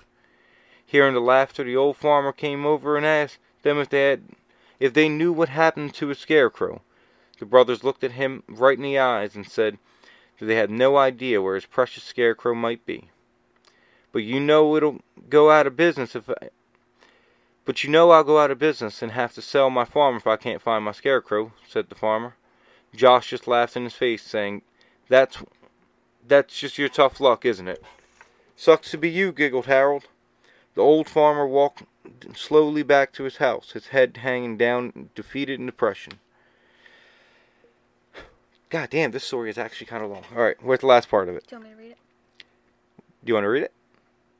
Hearing 0.86 1.12
the 1.12 1.20
laughter, 1.20 1.62
the 1.62 1.76
old 1.76 1.98
farmer 1.98 2.32
came 2.32 2.64
over 2.64 2.96
and 2.96 3.04
asked 3.04 3.36
them 3.62 3.78
if 3.78 3.90
they 3.90 4.08
had 4.08 4.22
if 4.80 4.94
they 4.94 5.10
knew 5.10 5.30
what 5.30 5.50
happened 5.50 5.92
to 5.92 6.08
his 6.08 6.18
scarecrow. 6.18 6.80
The 7.38 7.44
brothers 7.44 7.84
looked 7.84 8.02
at 8.02 8.12
him 8.12 8.44
right 8.48 8.78
in 8.78 8.82
the 8.82 8.98
eyes 8.98 9.36
and 9.36 9.46
said 9.46 9.76
that 10.38 10.46
they 10.46 10.56
had 10.56 10.70
no 10.70 10.96
idea 10.96 11.42
where 11.42 11.54
his 11.54 11.66
precious 11.66 12.02
scarecrow 12.02 12.54
might 12.54 12.86
be. 12.86 13.10
But 14.10 14.22
you 14.22 14.40
know 14.40 14.74
it'll 14.74 15.00
go 15.28 15.50
out 15.50 15.66
of 15.66 15.76
business 15.76 16.16
if 16.16 16.30
I, 16.30 16.48
but 17.66 17.84
you 17.84 17.90
know 17.90 18.10
I'll 18.10 18.24
go 18.24 18.38
out 18.38 18.50
of 18.50 18.58
business 18.58 19.02
and 19.02 19.12
have 19.12 19.34
to 19.34 19.42
sell 19.42 19.68
my 19.68 19.84
farm 19.84 20.16
if 20.16 20.26
I 20.26 20.36
can't 20.36 20.62
find 20.62 20.82
my 20.82 20.92
scarecrow, 20.92 21.52
said 21.68 21.90
the 21.90 21.94
farmer. 21.94 22.36
Josh 22.94 23.30
just 23.30 23.48
laughed 23.48 23.76
in 23.76 23.84
his 23.84 23.94
face, 23.94 24.22
saying, 24.22 24.62
That's 25.08 25.38
that's 26.26 26.58
just 26.58 26.78
your 26.78 26.88
tough 26.88 27.20
luck, 27.20 27.44
isn't 27.44 27.68
it? 27.68 27.82
Sucks 28.56 28.90
to 28.92 28.98
be 28.98 29.10
you, 29.10 29.32
giggled 29.32 29.66
Harold. 29.66 30.04
The 30.74 30.82
old 30.82 31.08
farmer 31.08 31.46
walked 31.46 31.82
slowly 32.34 32.82
back 32.82 33.12
to 33.12 33.24
his 33.24 33.36
house, 33.38 33.72
his 33.72 33.88
head 33.88 34.18
hanging 34.18 34.56
down, 34.56 35.10
defeated 35.14 35.60
in 35.60 35.66
depression. 35.66 36.14
God 38.70 38.88
damn, 38.90 39.10
this 39.10 39.24
story 39.24 39.50
is 39.50 39.58
actually 39.58 39.86
kind 39.86 40.02
of 40.02 40.10
long. 40.10 40.24
All 40.34 40.42
right, 40.42 40.56
where's 40.62 40.80
the 40.80 40.86
last 40.86 41.10
part 41.10 41.28
of 41.28 41.36
it? 41.36 41.46
Do 41.46 41.56
you 41.56 41.60
want 41.60 41.70
me 41.70 41.76
to 41.76 41.82
read 41.82 41.90
it? 41.90 41.98
Do 43.24 43.30
you 43.30 43.34
want 43.34 43.44
to 43.44 43.48
read 43.48 43.62
it? 43.64 43.72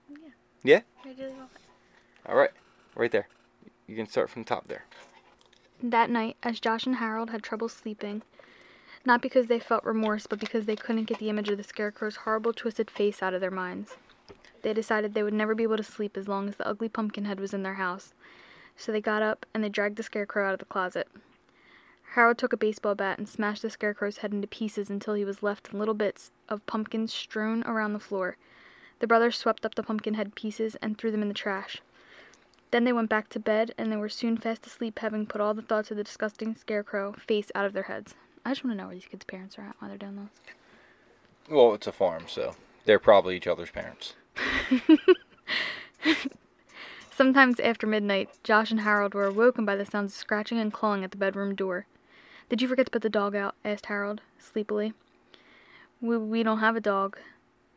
Yeah. 0.09 0.17
Yeah? 0.63 0.81
Read 1.05 1.19
it 1.19 1.35
off. 1.41 1.51
All 2.27 2.37
right, 2.37 2.51
right 2.95 3.11
there. 3.11 3.29
You 3.87 3.97
can 3.97 4.07
start 4.07 4.31
from 4.31 4.43
the 4.43 4.49
top 4.49 4.69
there. 4.69 4.85
That 5.83 6.09
night, 6.09 6.37
as 6.43 6.61
Josh 6.61 6.87
and 6.87 6.97
Harold 6.97 7.31
had 7.31 7.43
trouble 7.43 7.69
sleeping, 7.69 8.23
not 9.05 9.23
because 9.23 9.47
they 9.47 9.59
felt 9.59 9.85
remorse, 9.85 10.27
but 10.27 10.39
because 10.39 10.67
they 10.67 10.77
couldn't 10.77 11.05
get 11.05 11.19
the 11.19 11.29
image 11.29 11.49
of 11.49 11.57
the 11.57 11.65
scarecrow's 11.65 12.17
horrible, 12.17 12.53
twisted 12.53 12.91
face 12.91 13.23
out 13.23 13.35
of 13.35 13.41
their 13.41 13.51
minds. 13.51 13.97
They 14.63 14.73
decided 14.73 15.13
they 15.13 15.25
would 15.25 15.35
never 15.35 15.55
be 15.55 15.65
able 15.65 15.77
to 15.77 15.83
sleep 15.83 16.17
as 16.17 16.29
long 16.29 16.49
as 16.49 16.57
the 16.57 16.67
ugly 16.67 16.89
pumpkin 16.89 17.25
head 17.25 17.41
was 17.41 17.53
in 17.53 17.63
their 17.63 17.75
house. 17.75 18.15
So 18.77 18.93
they 18.93 19.01
got 19.01 19.23
up 19.23 19.45
and 19.53 19.63
they 19.63 19.69
dragged 19.69 19.97
the 19.97 20.03
scarecrow 20.03 20.47
out 20.47 20.55
of 20.55 20.61
the 20.61 20.65
closet. 20.65 21.09
Harold 22.15 22.39
took 22.39 22.53
a 22.53 22.59
baseball 22.59 22.95
bat 22.95 23.19
and 23.19 23.29
smashed 23.29 23.63
the 23.63 23.71
scarecrow's 23.71 24.19
head 24.19 24.33
into 24.33 24.47
pieces 24.47 24.91
until 24.91 25.15
he 25.15 25.25
was 25.25 25.43
left 25.43 25.71
in 25.73 25.79
little 25.79 25.95
bits 25.95 26.31
of 26.49 26.65
pumpkin 26.67 27.09
strewn 27.09 27.63
around 27.65 27.95
the 27.95 27.99
floor. 27.99 28.37
The 29.01 29.07
brothers 29.07 29.37
swept 29.37 29.65
up 29.65 29.75
the 29.75 29.83
pumpkin 29.83 30.15
head 30.15 30.35
pieces 30.35 30.77
and 30.83 30.97
threw 30.97 31.11
them 31.11 31.23
in 31.23 31.29
the 31.29 31.35
trash. 31.35 31.81
Then 32.71 32.85
they 32.85 32.93
went 32.93 33.11
back 33.11 33.29
to 33.31 33.41
bed, 33.41 33.73
and 33.77 33.91
they 33.91 33.97
were 33.97 34.09
soon 34.09 34.37
fast 34.37 34.67
asleep, 34.67 35.01
having 35.01 35.27
put 35.27 35.41
all 35.41 35.55
the 35.55 35.63
thoughts 35.63 35.91
of 35.91 35.97
the 35.97 36.05
disgusting 36.05 36.55
scarecrow 36.55 37.13
face 37.13 37.51
out 37.55 37.67
of 37.67 37.73
their 37.73 37.83
heads. 37.85 38.15
I 38.45 38.51
just 38.51 38.65
want 38.65 38.77
to 38.77 38.79
know 38.79 38.87
where 38.89 38.95
these 38.95 39.07
kids' 39.07 39.25
parents 39.25 39.59
are 39.59 39.63
at 39.63 39.77
while 39.79 39.89
they're 39.89 39.99
down 39.99 40.17
there. 40.17 40.31
Well, 41.49 41.75
it's 41.75 41.87
a 41.87 41.93
farm, 41.93 42.25
so 42.27 42.55
they're 42.85 42.99
probably 42.99 43.37
each 43.37 43.47
other's 43.47 43.71
parents. 43.71 44.15
Sometimes 47.15 47.61
after 47.61 47.87
midnight, 47.87 48.31
Josh 48.43 48.71
and 48.71 48.81
Harold 48.81 49.15
were 49.15 49.27
awoken 49.27 49.65
by 49.65 49.77
the 49.77 49.87
sounds 49.87 50.13
of 50.13 50.19
scratching 50.19 50.59
and 50.59 50.73
clawing 50.73 51.05
at 51.05 51.13
the 51.13 51.17
bedroom 51.17 51.55
door. 51.55 51.87
Did 52.49 52.61
you 52.61 52.69
forget 52.69 52.87
to 52.87 52.91
put 52.91 53.03
the 53.03 53.09
dog 53.09 53.37
out? 53.37 53.55
asked 53.65 53.87
Harold, 53.87 54.23
sleepily. 54.39 54.93
We, 56.01 56.17
we 56.17 56.43
don't 56.43 56.59
have 56.59 56.75
a 56.75 56.81
dog, 56.81 57.19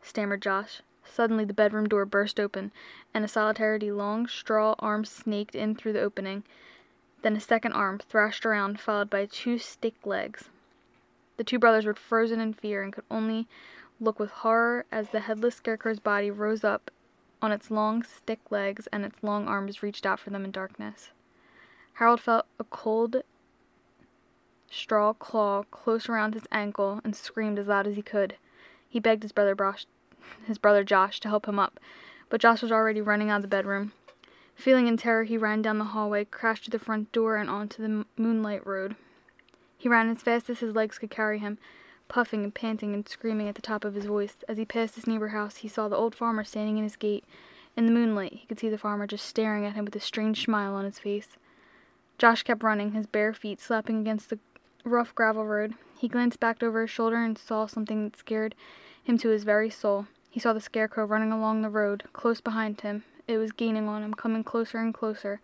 stammered 0.02 0.42
Josh. 0.42 0.82
Suddenly, 1.04 1.46
the 1.46 1.54
bedroom 1.54 1.88
door 1.88 2.06
burst 2.06 2.40
open, 2.40 2.72
and 3.14 3.24
a 3.24 3.28
solitary 3.28 3.80
long 3.92 4.28
straw 4.28 4.74
arm 4.80 5.06
snaked 5.06 5.54
in 5.54 5.76
through 5.76 5.94
the 5.94 6.02
opening. 6.02 6.44
Then 7.22 7.36
a 7.36 7.40
second 7.40 7.74
arm 7.74 8.00
thrashed 8.00 8.46
around, 8.46 8.80
followed 8.80 9.10
by 9.10 9.26
two 9.26 9.60
stick 9.60 9.94
legs. 10.06 10.50
The 11.38 11.44
two 11.44 11.60
brothers 11.60 11.86
were 11.86 11.94
frozen 11.94 12.40
in 12.40 12.54
fear 12.54 12.82
and 12.82 12.94
could 12.94 13.06
only 13.12 13.48
look 14.00 14.20
with 14.20 14.32
horror 14.32 14.86
as 14.92 15.10
the 15.10 15.22
headless 15.22 15.56
scarecrow's 15.56 16.00
body 16.00 16.32
rose 16.32 16.64
up 16.64 16.92
on 17.42 17.52
its 17.52 17.70
long 17.70 18.04
stick 18.04 18.40
legs 18.50 18.88
and 18.88 19.06
its 19.06 19.22
long 19.22 19.48
arms 19.48 19.84
reached 19.84 20.06
out 20.06 20.20
for 20.20 20.30
them 20.30 20.46
in 20.46 20.52
darkness. 20.52 21.12
Harold 21.94 22.22
felt 22.22 22.46
a 22.60 22.64
cold 22.64 23.24
straw 24.70 25.14
claw 25.14 25.64
close 25.72 26.10
around 26.10 26.34
his 26.34 26.48
ankle 26.52 27.00
and 27.04 27.16
screamed 27.16 27.60
as 27.60 27.68
loud 27.68 27.88
as 27.88 27.96
he 27.96 28.02
could. 28.02 28.36
He 28.88 29.00
begged 29.00 29.24
his 29.24 29.32
brother 29.32 29.56
Brosh, 29.56 29.86
his 30.46 30.58
brother 30.58 30.84
Josh 30.84 31.20
to 31.22 31.30
help 31.30 31.48
him 31.48 31.60
up, 31.60 31.80
but 32.30 32.42
Josh 32.42 32.62
was 32.62 32.72
already 32.72 33.02
running 33.02 33.30
out 33.30 33.38
of 33.38 33.42
the 33.44 33.48
bedroom. 33.48 33.94
Feeling 34.56 34.88
in 34.88 34.98
terror, 34.98 35.24
he 35.24 35.38
ran 35.38 35.62
down 35.62 35.78
the 35.78 35.86
hallway, 35.86 36.26
crashed 36.26 36.66
through 36.66 36.78
the 36.78 36.84
front 36.84 37.12
door, 37.12 37.36
and 37.36 37.50
onto 37.50 37.82
the 37.82 38.06
moonlight 38.18 38.66
road. 38.66 38.96
He 39.86 39.90
ran 39.90 40.10
as 40.10 40.24
fast 40.24 40.50
as 40.50 40.62
his 40.62 40.74
legs 40.74 40.98
could 40.98 41.12
carry 41.12 41.38
him, 41.38 41.60
puffing 42.08 42.44
and 42.44 42.52
panting 42.52 42.96
and 42.96 43.08
screaming 43.08 43.48
at 43.48 43.54
the 43.54 43.62
top 43.62 43.86
of 43.86 43.94
his 43.94 44.06
voice. 44.06 44.36
As 44.48 44.58
he 44.58 44.66
passed 44.66 44.96
his 44.96 45.06
neighbor 45.06 45.28
house, 45.28 45.58
he 45.58 45.68
saw 45.68 45.88
the 45.88 45.96
old 45.96 46.16
farmer 46.16 46.44
standing 46.44 46.80
in 46.80 46.84
his 46.84 46.96
gate. 46.96 47.24
In 47.78 47.86
the 47.86 47.92
moonlight, 47.92 48.34
he 48.34 48.48
could 48.48 48.58
see 48.58 48.68
the 48.68 48.80
farmer 48.80 49.06
just 49.06 49.28
staring 49.28 49.64
at 49.64 49.74
him 49.74 49.86
with 49.86 49.96
a 49.96 50.00
strange 50.00 50.44
smile 50.44 50.74
on 50.74 50.86
his 50.86 50.98
face. 50.98 51.38
Josh 52.18 52.42
kept 52.42 52.64
running, 52.64 52.94
his 52.94 53.06
bare 53.06 53.32
feet 53.32 53.62
slapping 53.62 54.00
against 54.00 54.32
the 54.32 54.40
rough 54.84 55.14
gravel 55.14 55.46
road. 55.46 55.76
He 56.00 56.08
glanced 56.08 56.40
back 56.40 56.64
over 56.64 56.82
his 56.82 56.90
shoulder 56.90 57.18
and 57.18 57.38
saw 57.38 57.68
something 57.68 58.06
that 58.06 58.18
scared 58.18 58.56
him 59.04 59.20
to 59.20 59.30
his 59.30 59.44
very 59.44 59.70
soul. 59.70 60.08
He 60.32 60.40
saw 60.40 60.52
the 60.52 60.62
scarecrow 60.62 61.06
running 61.06 61.32
along 61.32 61.62
the 61.62 61.70
road, 61.70 62.06
close 62.12 62.42
behind 62.42 62.82
him. 62.82 63.04
It 63.28 63.38
was 63.38 63.52
gaining 63.52 63.88
on 63.88 64.02
him, 64.02 64.16
coming 64.16 64.44
closer 64.44 64.80
and 64.80 64.96
closer. 64.96 65.42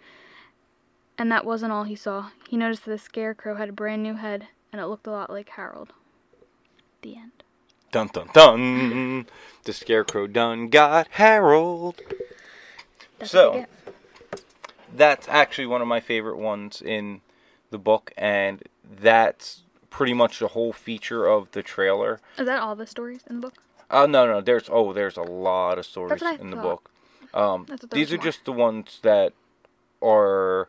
And 1.21 1.31
that 1.31 1.45
wasn't 1.45 1.71
all 1.71 1.84
he 1.84 1.95
saw. 1.95 2.29
He 2.49 2.57
noticed 2.57 2.86
that 2.86 2.89
the 2.89 2.97
scarecrow 2.97 3.53
had 3.53 3.69
a 3.69 3.71
brand 3.71 4.01
new 4.01 4.15
head, 4.15 4.47
and 4.73 4.81
it 4.81 4.88
looked 4.88 5.05
a 5.05 5.12
lot 5.12 5.29
like 5.29 5.49
Harold. 5.49 5.93
The 7.03 7.15
end. 7.15 7.43
Dun 7.91 8.07
dun 8.07 8.29
dun! 8.34 9.27
the 9.63 9.71
scarecrow 9.71 10.25
done 10.25 10.69
got 10.69 11.07
Harold. 11.12 12.01
That's 13.19 13.29
So- 13.29 13.51
what 13.51 13.55
you 13.60 13.65
get. 14.31 14.43
That's 14.95 15.27
actually 15.27 15.67
one 15.67 15.84
of 15.84 15.88
my 15.88 15.99
favorite 15.99 16.38
ones 16.38 16.81
in 16.81 17.21
the 17.69 17.77
book, 17.77 18.12
and 18.17 18.63
that's 18.84 19.62
pretty 19.91 20.15
much 20.15 20.39
the 20.39 20.47
whole 20.47 20.73
feature 20.73 21.27
of 21.27 21.51
the 21.51 21.62
trailer. 21.62 22.19
Is 22.39 22.47
that 22.47 22.60
all 22.63 22.75
the 22.75 22.88
stories 22.88 23.21
in 23.29 23.36
the 23.36 23.41
book? 23.41 23.62
Oh 23.91 24.07
no, 24.07 24.25
no, 24.25 24.41
there's 24.41 24.69
oh, 24.71 24.91
there's 24.91 25.17
a 25.17 25.21
lot 25.21 25.77
of 25.77 25.86
stories 25.86 26.19
in 26.39 26.49
the 26.49 26.57
book. 26.57 26.89
Um, 27.31 27.67
thought 27.67 27.91
these 27.91 28.12
are 28.12 28.17
more. 28.17 28.23
just 28.23 28.43
the 28.45 28.53
ones 28.53 28.97
that 29.03 29.34
are. 30.01 30.67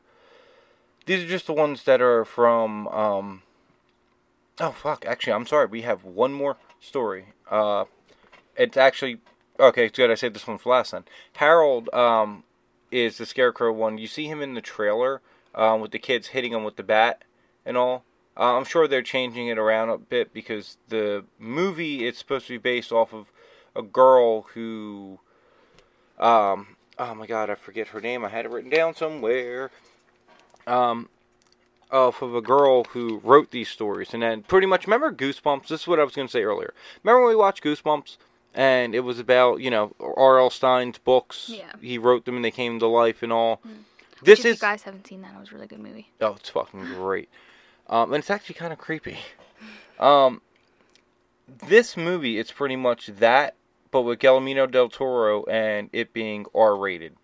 These 1.06 1.24
are 1.24 1.28
just 1.28 1.46
the 1.46 1.52
ones 1.52 1.84
that 1.84 2.00
are 2.00 2.24
from. 2.24 2.88
Um, 2.88 3.42
oh 4.60 4.70
fuck! 4.70 5.04
Actually, 5.06 5.34
I'm 5.34 5.46
sorry. 5.46 5.66
We 5.66 5.82
have 5.82 6.04
one 6.04 6.32
more 6.32 6.56
story. 6.80 7.26
Uh, 7.50 7.84
it's 8.56 8.76
actually 8.76 9.18
okay. 9.58 9.86
It's 9.86 9.96
good. 9.96 10.10
I 10.10 10.14
saved 10.14 10.34
this 10.34 10.46
one 10.46 10.58
for 10.58 10.70
last 10.70 10.92
then. 10.92 11.04
Harold 11.34 11.92
um, 11.92 12.44
is 12.90 13.18
the 13.18 13.26
scarecrow 13.26 13.72
one. 13.72 13.98
You 13.98 14.06
see 14.06 14.26
him 14.26 14.40
in 14.40 14.54
the 14.54 14.60
trailer 14.60 15.20
um, 15.54 15.80
with 15.80 15.90
the 15.90 15.98
kids 15.98 16.28
hitting 16.28 16.52
him 16.52 16.64
with 16.64 16.76
the 16.76 16.82
bat 16.82 17.24
and 17.64 17.76
all. 17.76 18.04
Uh, 18.36 18.56
I'm 18.56 18.64
sure 18.64 18.88
they're 18.88 19.02
changing 19.02 19.48
it 19.48 19.58
around 19.58 19.90
a 19.90 19.98
bit 19.98 20.32
because 20.32 20.78
the 20.88 21.24
movie 21.38 22.06
is 22.06 22.16
supposed 22.16 22.46
to 22.46 22.54
be 22.54 22.58
based 22.58 22.90
off 22.90 23.12
of 23.12 23.30
a 23.76 23.82
girl 23.82 24.42
who, 24.54 25.18
um, 26.18 26.76
oh 26.98 27.14
my 27.14 27.26
god, 27.26 27.50
I 27.50 27.56
forget 27.56 27.88
her 27.88 28.00
name. 28.00 28.24
I 28.24 28.30
had 28.30 28.46
it 28.46 28.50
written 28.50 28.70
down 28.70 28.94
somewhere. 28.94 29.70
Um, 30.66 31.08
off 31.90 32.22
of 32.22 32.34
a 32.34 32.40
girl 32.40 32.84
who 32.84 33.20
wrote 33.22 33.50
these 33.50 33.68
stories, 33.68 34.14
and 34.14 34.22
then 34.22 34.42
pretty 34.42 34.66
much 34.66 34.86
remember 34.86 35.12
Goosebumps. 35.12 35.68
This 35.68 35.82
is 35.82 35.86
what 35.86 36.00
I 36.00 36.04
was 36.04 36.14
going 36.14 36.26
to 36.26 36.32
say 36.32 36.42
earlier. 36.42 36.72
Remember 37.02 37.20
when 37.20 37.28
we 37.30 37.36
watched 37.36 37.62
Goosebumps, 37.62 38.16
and 38.54 38.94
it 38.94 39.00
was 39.00 39.18
about 39.18 39.60
you 39.60 39.70
know 39.70 39.94
R.L. 40.00 40.50
Stine's 40.50 40.98
books. 40.98 41.50
Yeah. 41.52 41.72
He 41.80 41.98
wrote 41.98 42.24
them, 42.24 42.36
and 42.36 42.44
they 42.44 42.50
came 42.50 42.78
to 42.78 42.86
life, 42.86 43.22
and 43.22 43.32
all. 43.32 43.60
Which 44.20 44.26
This 44.26 44.38
if 44.40 44.46
is 44.46 44.56
you 44.58 44.60
guys 44.60 44.82
haven't 44.84 45.06
seen 45.06 45.20
that, 45.22 45.34
it 45.34 45.40
was 45.40 45.50
a 45.50 45.54
really 45.54 45.66
good 45.66 45.80
movie. 45.80 46.08
Oh, 46.20 46.34
it's 46.34 46.48
fucking 46.48 46.84
great. 46.94 47.28
Um, 47.88 48.12
and 48.12 48.20
it's 48.20 48.30
actually 48.30 48.54
kind 48.54 48.72
of 48.72 48.78
creepy. 48.78 49.18
Um, 49.98 50.40
this 51.68 51.96
movie, 51.96 52.38
it's 52.38 52.52
pretty 52.52 52.76
much 52.76 53.06
that, 53.06 53.56
but 53.90 54.02
with 54.02 54.18
Guillermo 54.18 54.66
del 54.66 54.88
Toro 54.88 55.44
and 55.44 55.90
it 55.92 56.12
being 56.12 56.46
R 56.54 56.76
rated. 56.76 57.16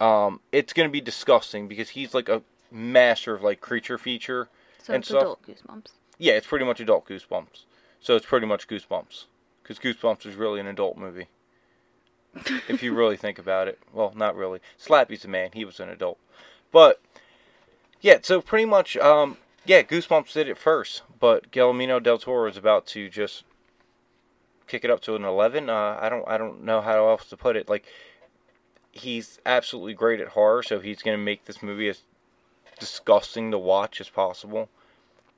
Um, 0.00 0.40
it's 0.52 0.72
gonna 0.72 0.88
be 0.88 1.00
disgusting 1.00 1.66
because 1.68 1.90
he's 1.90 2.14
like 2.14 2.28
a 2.28 2.42
master 2.70 3.34
of 3.34 3.42
like 3.42 3.60
creature 3.60 3.98
feature 3.98 4.48
So 4.82 4.94
and 4.94 5.02
it's 5.02 5.08
stuff. 5.08 5.22
adult 5.22 5.42
goosebumps. 5.42 5.86
Yeah, 6.18 6.32
it's 6.34 6.46
pretty 6.46 6.64
much 6.64 6.80
adult 6.80 7.08
Goosebumps. 7.08 7.62
So 8.00 8.16
it's 8.16 8.26
pretty 8.26 8.46
much 8.46 8.66
Goosebumps 8.68 9.24
because 9.62 9.78
Goosebumps 9.78 10.26
is 10.26 10.34
really 10.34 10.60
an 10.60 10.66
adult 10.66 10.96
movie. 10.98 11.28
if 12.68 12.82
you 12.82 12.92
really 12.92 13.16
think 13.16 13.38
about 13.38 13.68
it, 13.68 13.78
well, 13.92 14.12
not 14.16 14.36
really. 14.36 14.60
Slappy's 14.76 15.24
a 15.24 15.28
man; 15.28 15.50
he 15.54 15.64
was 15.64 15.80
an 15.80 15.88
adult, 15.88 16.18
but 16.72 17.00
yeah. 18.00 18.18
So 18.22 18.40
pretty 18.40 18.64
much, 18.66 18.96
um, 18.98 19.38
yeah, 19.64 19.82
Goosebumps 19.82 20.32
did 20.32 20.48
it 20.48 20.58
first, 20.58 21.02
but 21.18 21.50
Guillermo 21.50 22.00
del 22.00 22.18
Toro 22.18 22.48
is 22.48 22.56
about 22.56 22.86
to 22.88 23.08
just 23.08 23.44
kick 24.66 24.84
it 24.84 24.90
up 24.90 25.00
to 25.02 25.16
an 25.16 25.24
eleven. 25.24 25.70
Uh, 25.70 25.98
I 26.00 26.08
don't, 26.08 26.26
I 26.28 26.36
don't 26.36 26.62
know 26.64 26.80
how 26.80 27.08
else 27.08 27.26
to 27.30 27.36
put 27.36 27.56
it. 27.56 27.68
Like, 27.68 27.86
he's 28.92 29.40
absolutely 29.46 29.94
great 29.94 30.20
at 30.20 30.28
horror, 30.28 30.62
so 30.62 30.80
he's 30.80 31.02
gonna 31.02 31.18
make 31.18 31.44
this 31.44 31.62
movie 31.62 31.88
as 31.88 32.02
disgusting 32.78 33.50
to 33.50 33.58
watch 33.58 34.00
as 34.00 34.08
possible 34.08 34.68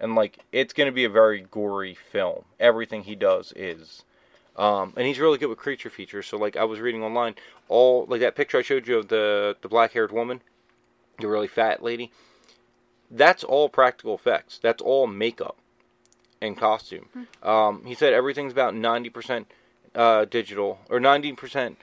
and 0.00 0.14
like 0.14 0.38
it's 0.50 0.72
going 0.72 0.86
to 0.86 0.92
be 0.92 1.04
a 1.04 1.10
very 1.10 1.46
gory 1.50 1.94
film. 1.94 2.44
Everything 2.58 3.02
he 3.02 3.14
does 3.14 3.52
is, 3.54 4.02
um, 4.56 4.94
and 4.96 5.06
he's 5.06 5.20
really 5.20 5.38
good 5.38 5.48
with 5.48 5.58
creature 5.58 5.90
features. 5.90 6.26
So 6.26 6.38
like 6.38 6.56
I 6.56 6.64
was 6.64 6.80
reading 6.80 7.04
online, 7.04 7.34
all 7.68 8.06
like 8.08 8.20
that 8.20 8.34
picture 8.34 8.58
I 8.58 8.62
showed 8.62 8.88
you 8.88 8.98
of 8.98 9.08
the 9.08 9.56
the 9.60 9.68
black 9.68 9.92
haired 9.92 10.10
woman, 10.10 10.40
the 11.18 11.28
really 11.28 11.48
fat 11.48 11.82
lady. 11.82 12.10
That's 13.10 13.44
all 13.44 13.68
practical 13.68 14.14
effects. 14.14 14.58
That's 14.58 14.80
all 14.80 15.06
makeup 15.06 15.56
and 16.40 16.56
costume. 16.56 17.08
Um, 17.42 17.84
he 17.84 17.94
said 17.94 18.12
everything's 18.14 18.52
about 18.52 18.74
ninety 18.74 19.10
percent 19.10 19.50
uh, 19.94 20.24
digital 20.24 20.80
or 20.88 20.98
ninety 20.98 21.32
percent 21.32 21.76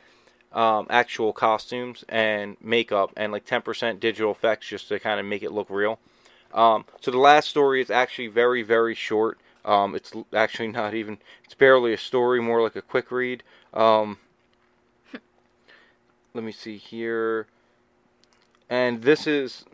um, 0.53 0.87
actual 0.89 1.33
costumes 1.33 2.03
and 2.09 2.57
makeup, 2.61 3.11
and 3.15 3.31
like 3.31 3.45
ten 3.45 3.61
percent 3.61 3.99
digital 3.99 4.31
effects 4.31 4.67
just 4.67 4.87
to 4.89 4.99
kind 4.99 5.19
of 5.19 5.25
make 5.25 5.43
it 5.43 5.51
look 5.51 5.69
real. 5.69 5.99
Um, 6.53 6.85
so 7.01 7.11
the 7.11 7.17
last 7.17 7.49
story 7.49 7.81
is 7.81 7.91
actually 7.91 8.27
very, 8.27 8.63
very 8.63 8.95
short. 8.95 9.37
Um, 9.65 9.95
it's 9.95 10.13
actually 10.33 10.67
not 10.71 10.93
even, 10.93 11.17
it's 11.43 11.53
barely 11.53 11.93
a 11.93 11.97
story, 11.97 12.41
more 12.41 12.61
like 12.61 12.75
a 12.75 12.81
quick 12.81 13.11
read. 13.11 13.43
Um, 13.73 14.17
let 16.33 16.43
me 16.43 16.51
see 16.51 16.77
here. 16.77 17.47
And 18.69 19.03
this 19.03 19.27
is 19.27 19.65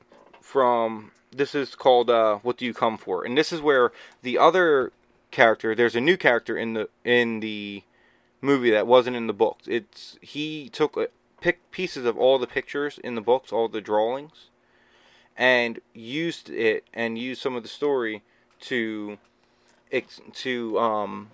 from, 0.41 1.11
this 1.31 1.55
is 1.55 1.73
called 1.73 2.09
uh, 2.09 2.37
What 2.37 2.57
Do 2.57 2.65
You 2.65 2.73
Come 2.73 2.97
For? 2.97 3.23
And 3.23 3.37
this 3.37 3.51
is 3.51 3.61
where 3.61 3.91
the 4.21 4.37
other 4.37 4.91
character, 5.31 5.73
there's 5.73 5.95
a 5.95 6.01
new 6.01 6.17
character 6.17 6.55
in 6.57 6.73
the, 6.73 6.89
in 7.03 7.39
the 7.39 7.83
movie 8.43 8.71
that 8.71 8.85
wasn't 8.85 9.15
in 9.15 9.27
the 9.27 9.33
books. 9.33 9.65
It's, 9.67 10.17
he 10.21 10.69
took, 10.69 10.97
uh, 10.97 11.07
pick 11.41 11.71
pieces 11.71 12.05
of 12.05 12.17
all 12.17 12.37
the 12.37 12.47
pictures 12.47 12.99
in 13.03 13.15
the 13.15 13.21
books, 13.21 13.51
all 13.51 13.67
the 13.67 13.81
drawings 13.81 14.49
and 15.35 15.79
used 15.93 16.49
it 16.49 16.85
and 16.93 17.17
used 17.17 17.41
some 17.41 17.55
of 17.55 17.63
the 17.63 17.69
story 17.69 18.21
to 18.59 19.17
to 20.33 20.79
um 20.79 21.31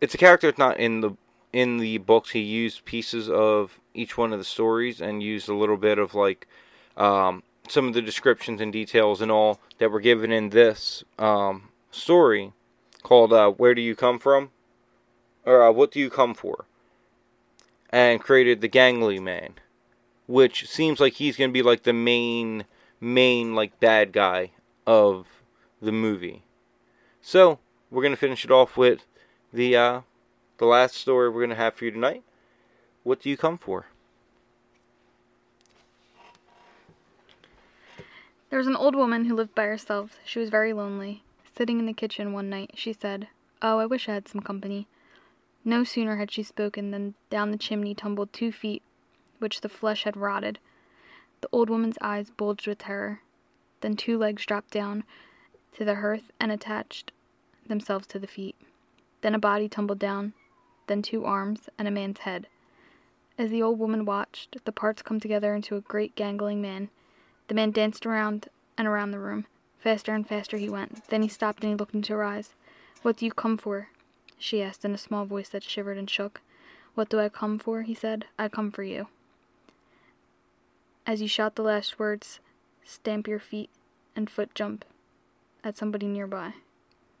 it's 0.00 0.14
a 0.14 0.18
character 0.18 0.48
that's 0.48 0.58
not 0.58 0.78
in 0.78 1.00
the 1.00 1.16
in 1.52 1.78
the 1.78 1.98
books 1.98 2.30
he 2.30 2.40
used 2.40 2.84
pieces 2.84 3.30
of 3.30 3.80
each 3.94 4.18
one 4.18 4.32
of 4.32 4.38
the 4.38 4.44
stories 4.44 5.00
and 5.00 5.22
used 5.22 5.48
a 5.48 5.54
little 5.54 5.76
bit 5.76 5.98
of 5.98 6.14
like 6.14 6.46
um, 6.96 7.42
some 7.70 7.88
of 7.88 7.94
the 7.94 8.02
descriptions 8.02 8.60
and 8.60 8.72
details 8.72 9.20
and 9.20 9.30
all 9.30 9.60
that 9.78 9.90
were 9.90 10.00
given 10.00 10.32
in 10.32 10.50
this 10.50 11.04
um, 11.18 11.68
story 11.90 12.52
called 13.02 13.32
uh, 13.32 13.50
"Where 13.50 13.74
Do 13.74 13.82
You 13.82 13.94
Come 13.94 14.18
From?" 14.18 14.50
or 15.44 15.62
uh, 15.62 15.72
"What 15.72 15.92
Do 15.92 16.00
You 16.00 16.10
Come 16.10 16.34
For?" 16.34 16.66
and 17.90 18.20
created 18.20 18.60
the 18.60 18.68
Jangly 18.68 19.20
Man, 19.20 19.54
which 20.26 20.68
seems 20.68 21.00
like 21.00 21.14
he's 21.14 21.36
gonna 21.36 21.52
be 21.52 21.62
like 21.62 21.84
the 21.84 21.92
main 21.92 22.64
main 23.00 23.54
like 23.54 23.78
bad 23.80 24.12
guy 24.12 24.50
of 24.86 25.26
the 25.80 25.92
movie. 25.92 26.42
So 27.20 27.58
we're 27.90 28.02
gonna 28.02 28.16
finish 28.16 28.44
it 28.44 28.50
off 28.50 28.76
with 28.76 29.06
the 29.52 29.76
uh, 29.76 30.00
the 30.58 30.66
last 30.66 30.96
story 30.96 31.28
we're 31.28 31.42
gonna 31.42 31.54
have 31.54 31.74
for 31.74 31.84
you 31.84 31.90
tonight. 31.90 32.22
What 33.02 33.20
do 33.20 33.30
you 33.30 33.36
come 33.36 33.58
for? 33.58 33.86
There 38.48 38.58
was 38.58 38.68
an 38.68 38.76
old 38.76 38.94
woman 38.94 39.24
who 39.24 39.34
lived 39.34 39.56
by 39.56 39.64
herself. 39.64 40.20
She 40.24 40.38
was 40.38 40.50
very 40.50 40.72
lonely. 40.72 41.24
Sitting 41.56 41.80
in 41.80 41.86
the 41.86 41.92
kitchen 41.92 42.32
one 42.32 42.48
night, 42.48 42.70
she 42.74 42.92
said, 42.92 43.26
Oh, 43.60 43.78
I 43.78 43.86
wish 43.86 44.08
I 44.08 44.14
had 44.14 44.28
some 44.28 44.40
company. 44.40 44.86
No 45.64 45.82
sooner 45.82 46.14
had 46.14 46.30
she 46.30 46.44
spoken 46.44 46.92
than 46.92 47.16
down 47.28 47.50
the 47.50 47.58
chimney 47.58 47.92
tumbled 47.92 48.32
two 48.32 48.52
feet, 48.52 48.84
which 49.40 49.62
the 49.62 49.68
flesh 49.68 50.04
had 50.04 50.16
rotted. 50.16 50.60
The 51.40 51.48
old 51.50 51.68
woman's 51.68 51.98
eyes 52.00 52.30
bulged 52.30 52.68
with 52.68 52.78
terror. 52.78 53.20
Then 53.80 53.96
two 53.96 54.16
legs 54.16 54.46
dropped 54.46 54.70
down 54.70 55.02
to 55.72 55.84
the 55.84 55.96
hearth 55.96 56.30
and 56.38 56.52
attached 56.52 57.10
themselves 57.66 58.06
to 58.06 58.20
the 58.20 58.28
feet. 58.28 58.54
Then 59.22 59.34
a 59.34 59.40
body 59.40 59.68
tumbled 59.68 59.98
down, 59.98 60.34
then 60.86 61.02
two 61.02 61.24
arms 61.24 61.68
and 61.78 61.88
a 61.88 61.90
man's 61.90 62.20
head. 62.20 62.46
As 63.36 63.50
the 63.50 63.62
old 63.62 63.80
woman 63.80 64.04
watched, 64.04 64.64
the 64.64 64.70
parts 64.70 65.02
come 65.02 65.18
together 65.18 65.52
into 65.52 65.74
a 65.74 65.80
great 65.80 66.14
gangling 66.14 66.62
man. 66.62 66.90
The 67.48 67.54
man 67.54 67.70
danced 67.70 68.06
around 68.06 68.48
and 68.76 68.88
around 68.88 69.10
the 69.10 69.18
room. 69.18 69.46
Faster 69.78 70.14
and 70.14 70.26
faster 70.26 70.56
he 70.56 70.68
went. 70.68 71.06
Then 71.08 71.22
he 71.22 71.28
stopped 71.28 71.62
and 71.62 71.70
he 71.72 71.76
looked 71.76 71.94
into 71.94 72.12
her 72.14 72.24
eyes. 72.24 72.54
What 73.02 73.16
do 73.16 73.24
you 73.24 73.32
come 73.32 73.56
for? 73.56 73.88
she 74.38 74.62
asked 74.62 74.84
in 74.84 74.92
a 74.92 74.98
small 74.98 75.24
voice 75.24 75.48
that 75.50 75.62
shivered 75.62 75.96
and 75.96 76.10
shook. 76.10 76.40
What 76.94 77.08
do 77.08 77.20
I 77.20 77.28
come 77.28 77.58
for? 77.58 77.82
he 77.82 77.94
said. 77.94 78.26
I 78.38 78.48
come 78.48 78.70
for 78.70 78.82
you. 78.82 79.08
As 81.06 81.22
you 81.22 81.28
shout 81.28 81.54
the 81.54 81.62
last 81.62 81.98
words, 81.98 82.40
stamp 82.84 83.28
your 83.28 83.38
feet 83.38 83.70
and 84.16 84.28
foot 84.28 84.54
jump 84.54 84.84
at 85.62 85.76
somebody 85.76 86.06
nearby. 86.06 86.54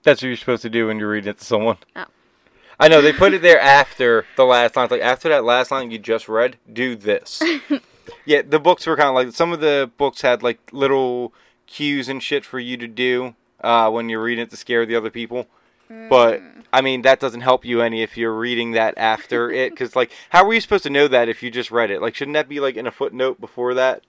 That's 0.02 0.22
what 0.22 0.28
you're 0.28 0.36
supposed 0.36 0.62
to 0.62 0.70
do 0.70 0.88
when 0.88 0.98
you're 0.98 1.10
reading 1.10 1.30
it 1.30 1.38
to 1.38 1.44
someone. 1.44 1.76
Oh. 1.94 2.06
I 2.80 2.88
know 2.88 3.00
they 3.00 3.12
put 3.12 3.32
it 3.32 3.42
there 3.42 3.60
after 3.60 4.26
the 4.36 4.44
last 4.44 4.76
line. 4.76 4.84
It's 4.84 4.92
like 4.92 5.00
after 5.00 5.28
that 5.30 5.44
last 5.44 5.70
line 5.70 5.90
you 5.90 5.98
just 5.98 6.28
read, 6.28 6.58
do 6.70 6.94
this. 6.94 7.42
yeah, 8.24 8.42
the 8.42 8.58
books 8.58 8.86
were 8.86 8.96
kind 8.96 9.08
of 9.08 9.14
like 9.14 9.34
some 9.34 9.52
of 9.52 9.60
the 9.60 9.90
books 9.96 10.22
had 10.22 10.42
like 10.42 10.58
little 10.72 11.32
cues 11.66 12.08
and 12.08 12.22
shit 12.22 12.44
for 12.44 12.58
you 12.58 12.76
to 12.76 12.86
do 12.86 13.34
uh, 13.60 13.90
when 13.90 14.08
you're 14.08 14.22
reading 14.22 14.44
it 14.44 14.50
to 14.50 14.56
scare 14.56 14.86
the 14.86 14.96
other 14.96 15.10
people. 15.10 15.46
But 15.88 16.42
I 16.72 16.80
mean 16.80 17.02
that 17.02 17.20
doesn't 17.20 17.42
help 17.42 17.64
you 17.64 17.80
any 17.80 18.02
if 18.02 18.16
you're 18.16 18.34
reading 18.34 18.72
that 18.72 18.94
after 18.96 19.50
it, 19.52 19.70
because 19.70 19.94
like 19.94 20.10
how 20.30 20.44
were 20.44 20.54
you 20.54 20.60
supposed 20.60 20.84
to 20.84 20.90
know 20.90 21.08
that 21.08 21.28
if 21.28 21.42
you 21.42 21.50
just 21.50 21.70
read 21.70 21.90
it? 21.90 22.02
Like 22.02 22.14
shouldn't 22.14 22.34
that 22.34 22.48
be 22.48 22.60
like 22.60 22.76
in 22.76 22.86
a 22.86 22.92
footnote 22.92 23.40
before 23.40 23.74
that? 23.74 24.02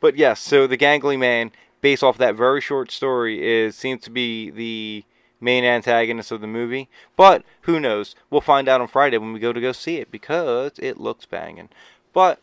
But 0.00 0.16
yes, 0.16 0.40
so 0.40 0.66
the 0.66 0.78
Jangly 0.78 1.18
Man, 1.18 1.50
based 1.80 2.02
off 2.04 2.18
that 2.18 2.36
very 2.36 2.60
short 2.60 2.90
story, 2.90 3.44
is 3.44 3.76
seems 3.76 4.02
to 4.02 4.10
be 4.10 4.50
the 4.50 5.04
main 5.40 5.64
antagonist 5.64 6.32
of 6.32 6.40
the 6.40 6.46
movie. 6.46 6.88
But 7.16 7.44
who 7.62 7.80
knows? 7.80 8.14
We'll 8.30 8.40
find 8.40 8.68
out 8.68 8.80
on 8.80 8.88
Friday 8.88 9.18
when 9.18 9.32
we 9.32 9.40
go 9.40 9.52
to 9.52 9.60
go 9.60 9.72
see 9.72 9.96
it 9.96 10.10
because 10.10 10.72
it 10.78 10.98
looks 10.98 11.26
banging. 11.26 11.68
But 12.12 12.40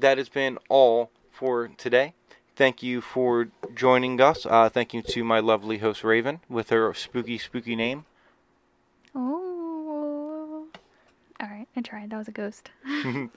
that 0.00 0.18
has 0.18 0.28
been 0.28 0.58
all 0.68 1.10
for 1.30 1.68
today. 1.68 2.14
Thank 2.56 2.82
you 2.82 3.00
for 3.00 3.48
joining 3.74 4.20
us. 4.20 4.44
Uh, 4.44 4.68
thank 4.68 4.92
you 4.92 5.02
to 5.02 5.24
my 5.24 5.40
lovely 5.40 5.78
host 5.78 6.04
Raven 6.04 6.40
with 6.48 6.70
her 6.70 6.92
spooky, 6.92 7.38
spooky 7.38 7.74
name. 7.74 8.04
Oh. 9.14 10.66
All 11.40 11.48
right, 11.48 11.66
I 11.74 11.80
tried. 11.80 12.10
That 12.10 12.18
was 12.18 12.28
a 12.28 12.32
ghost. 12.32 12.70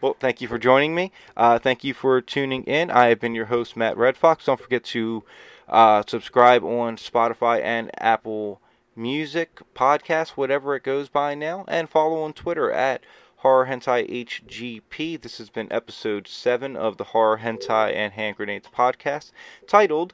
Well, 0.00 0.16
thank 0.18 0.40
you 0.40 0.48
for 0.48 0.58
joining 0.58 0.94
me. 0.94 1.12
Uh, 1.36 1.58
thank 1.58 1.84
you 1.84 1.92
for 1.92 2.20
tuning 2.22 2.64
in. 2.64 2.90
I 2.90 3.08
have 3.08 3.20
been 3.20 3.34
your 3.34 3.46
host, 3.46 3.76
Matt 3.76 3.96
Red 3.96 4.16
Fox. 4.16 4.46
Don't 4.46 4.58
forget 4.58 4.82
to 4.84 5.24
uh, 5.68 6.02
subscribe 6.08 6.64
on 6.64 6.96
Spotify 6.96 7.62
and 7.62 7.90
Apple 7.98 8.60
Music, 8.96 9.60
Podcast, 9.74 10.30
whatever 10.30 10.74
it 10.74 10.82
goes 10.82 11.08
by 11.08 11.34
now, 11.34 11.64
and 11.68 11.88
follow 11.88 12.22
on 12.22 12.32
Twitter 12.32 12.72
at 12.72 13.02
Horror 13.40 13.66
Hentai 13.66 14.26
HGP. 14.26 15.20
This 15.20 15.38
has 15.38 15.48
been 15.48 15.72
episode 15.72 16.28
7 16.28 16.76
of 16.76 16.98
the 16.98 17.04
Horror 17.04 17.38
Hentai 17.38 17.94
and 17.94 18.12
Hand 18.12 18.36
Grenades 18.36 18.68
podcast, 18.68 19.32
titled 19.66 20.12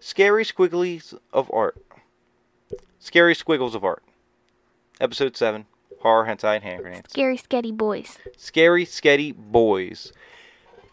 Scary 0.00 0.44
Squigglies 0.44 1.16
of 1.32 1.48
Art. 1.54 1.76
Scary 2.98 3.36
Squiggles 3.36 3.76
of 3.76 3.84
Art. 3.84 4.02
Episode 5.00 5.36
7 5.36 5.66
Horror 6.00 6.26
Hentai 6.26 6.56
and 6.56 6.64
Hand 6.64 6.82
Grenades. 6.82 7.10
Scary, 7.10 7.38
sketty 7.38 7.76
boys. 7.76 8.18
Scary 8.36 8.84
Sketty 8.84 9.32
Boys. 9.32 10.12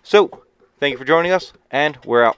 So, 0.04 0.44
thank 0.80 0.92
you 0.92 0.98
for 1.00 1.06
joining 1.06 1.32
us, 1.32 1.54
and 1.72 1.98
we're 2.06 2.24
out. 2.24 2.38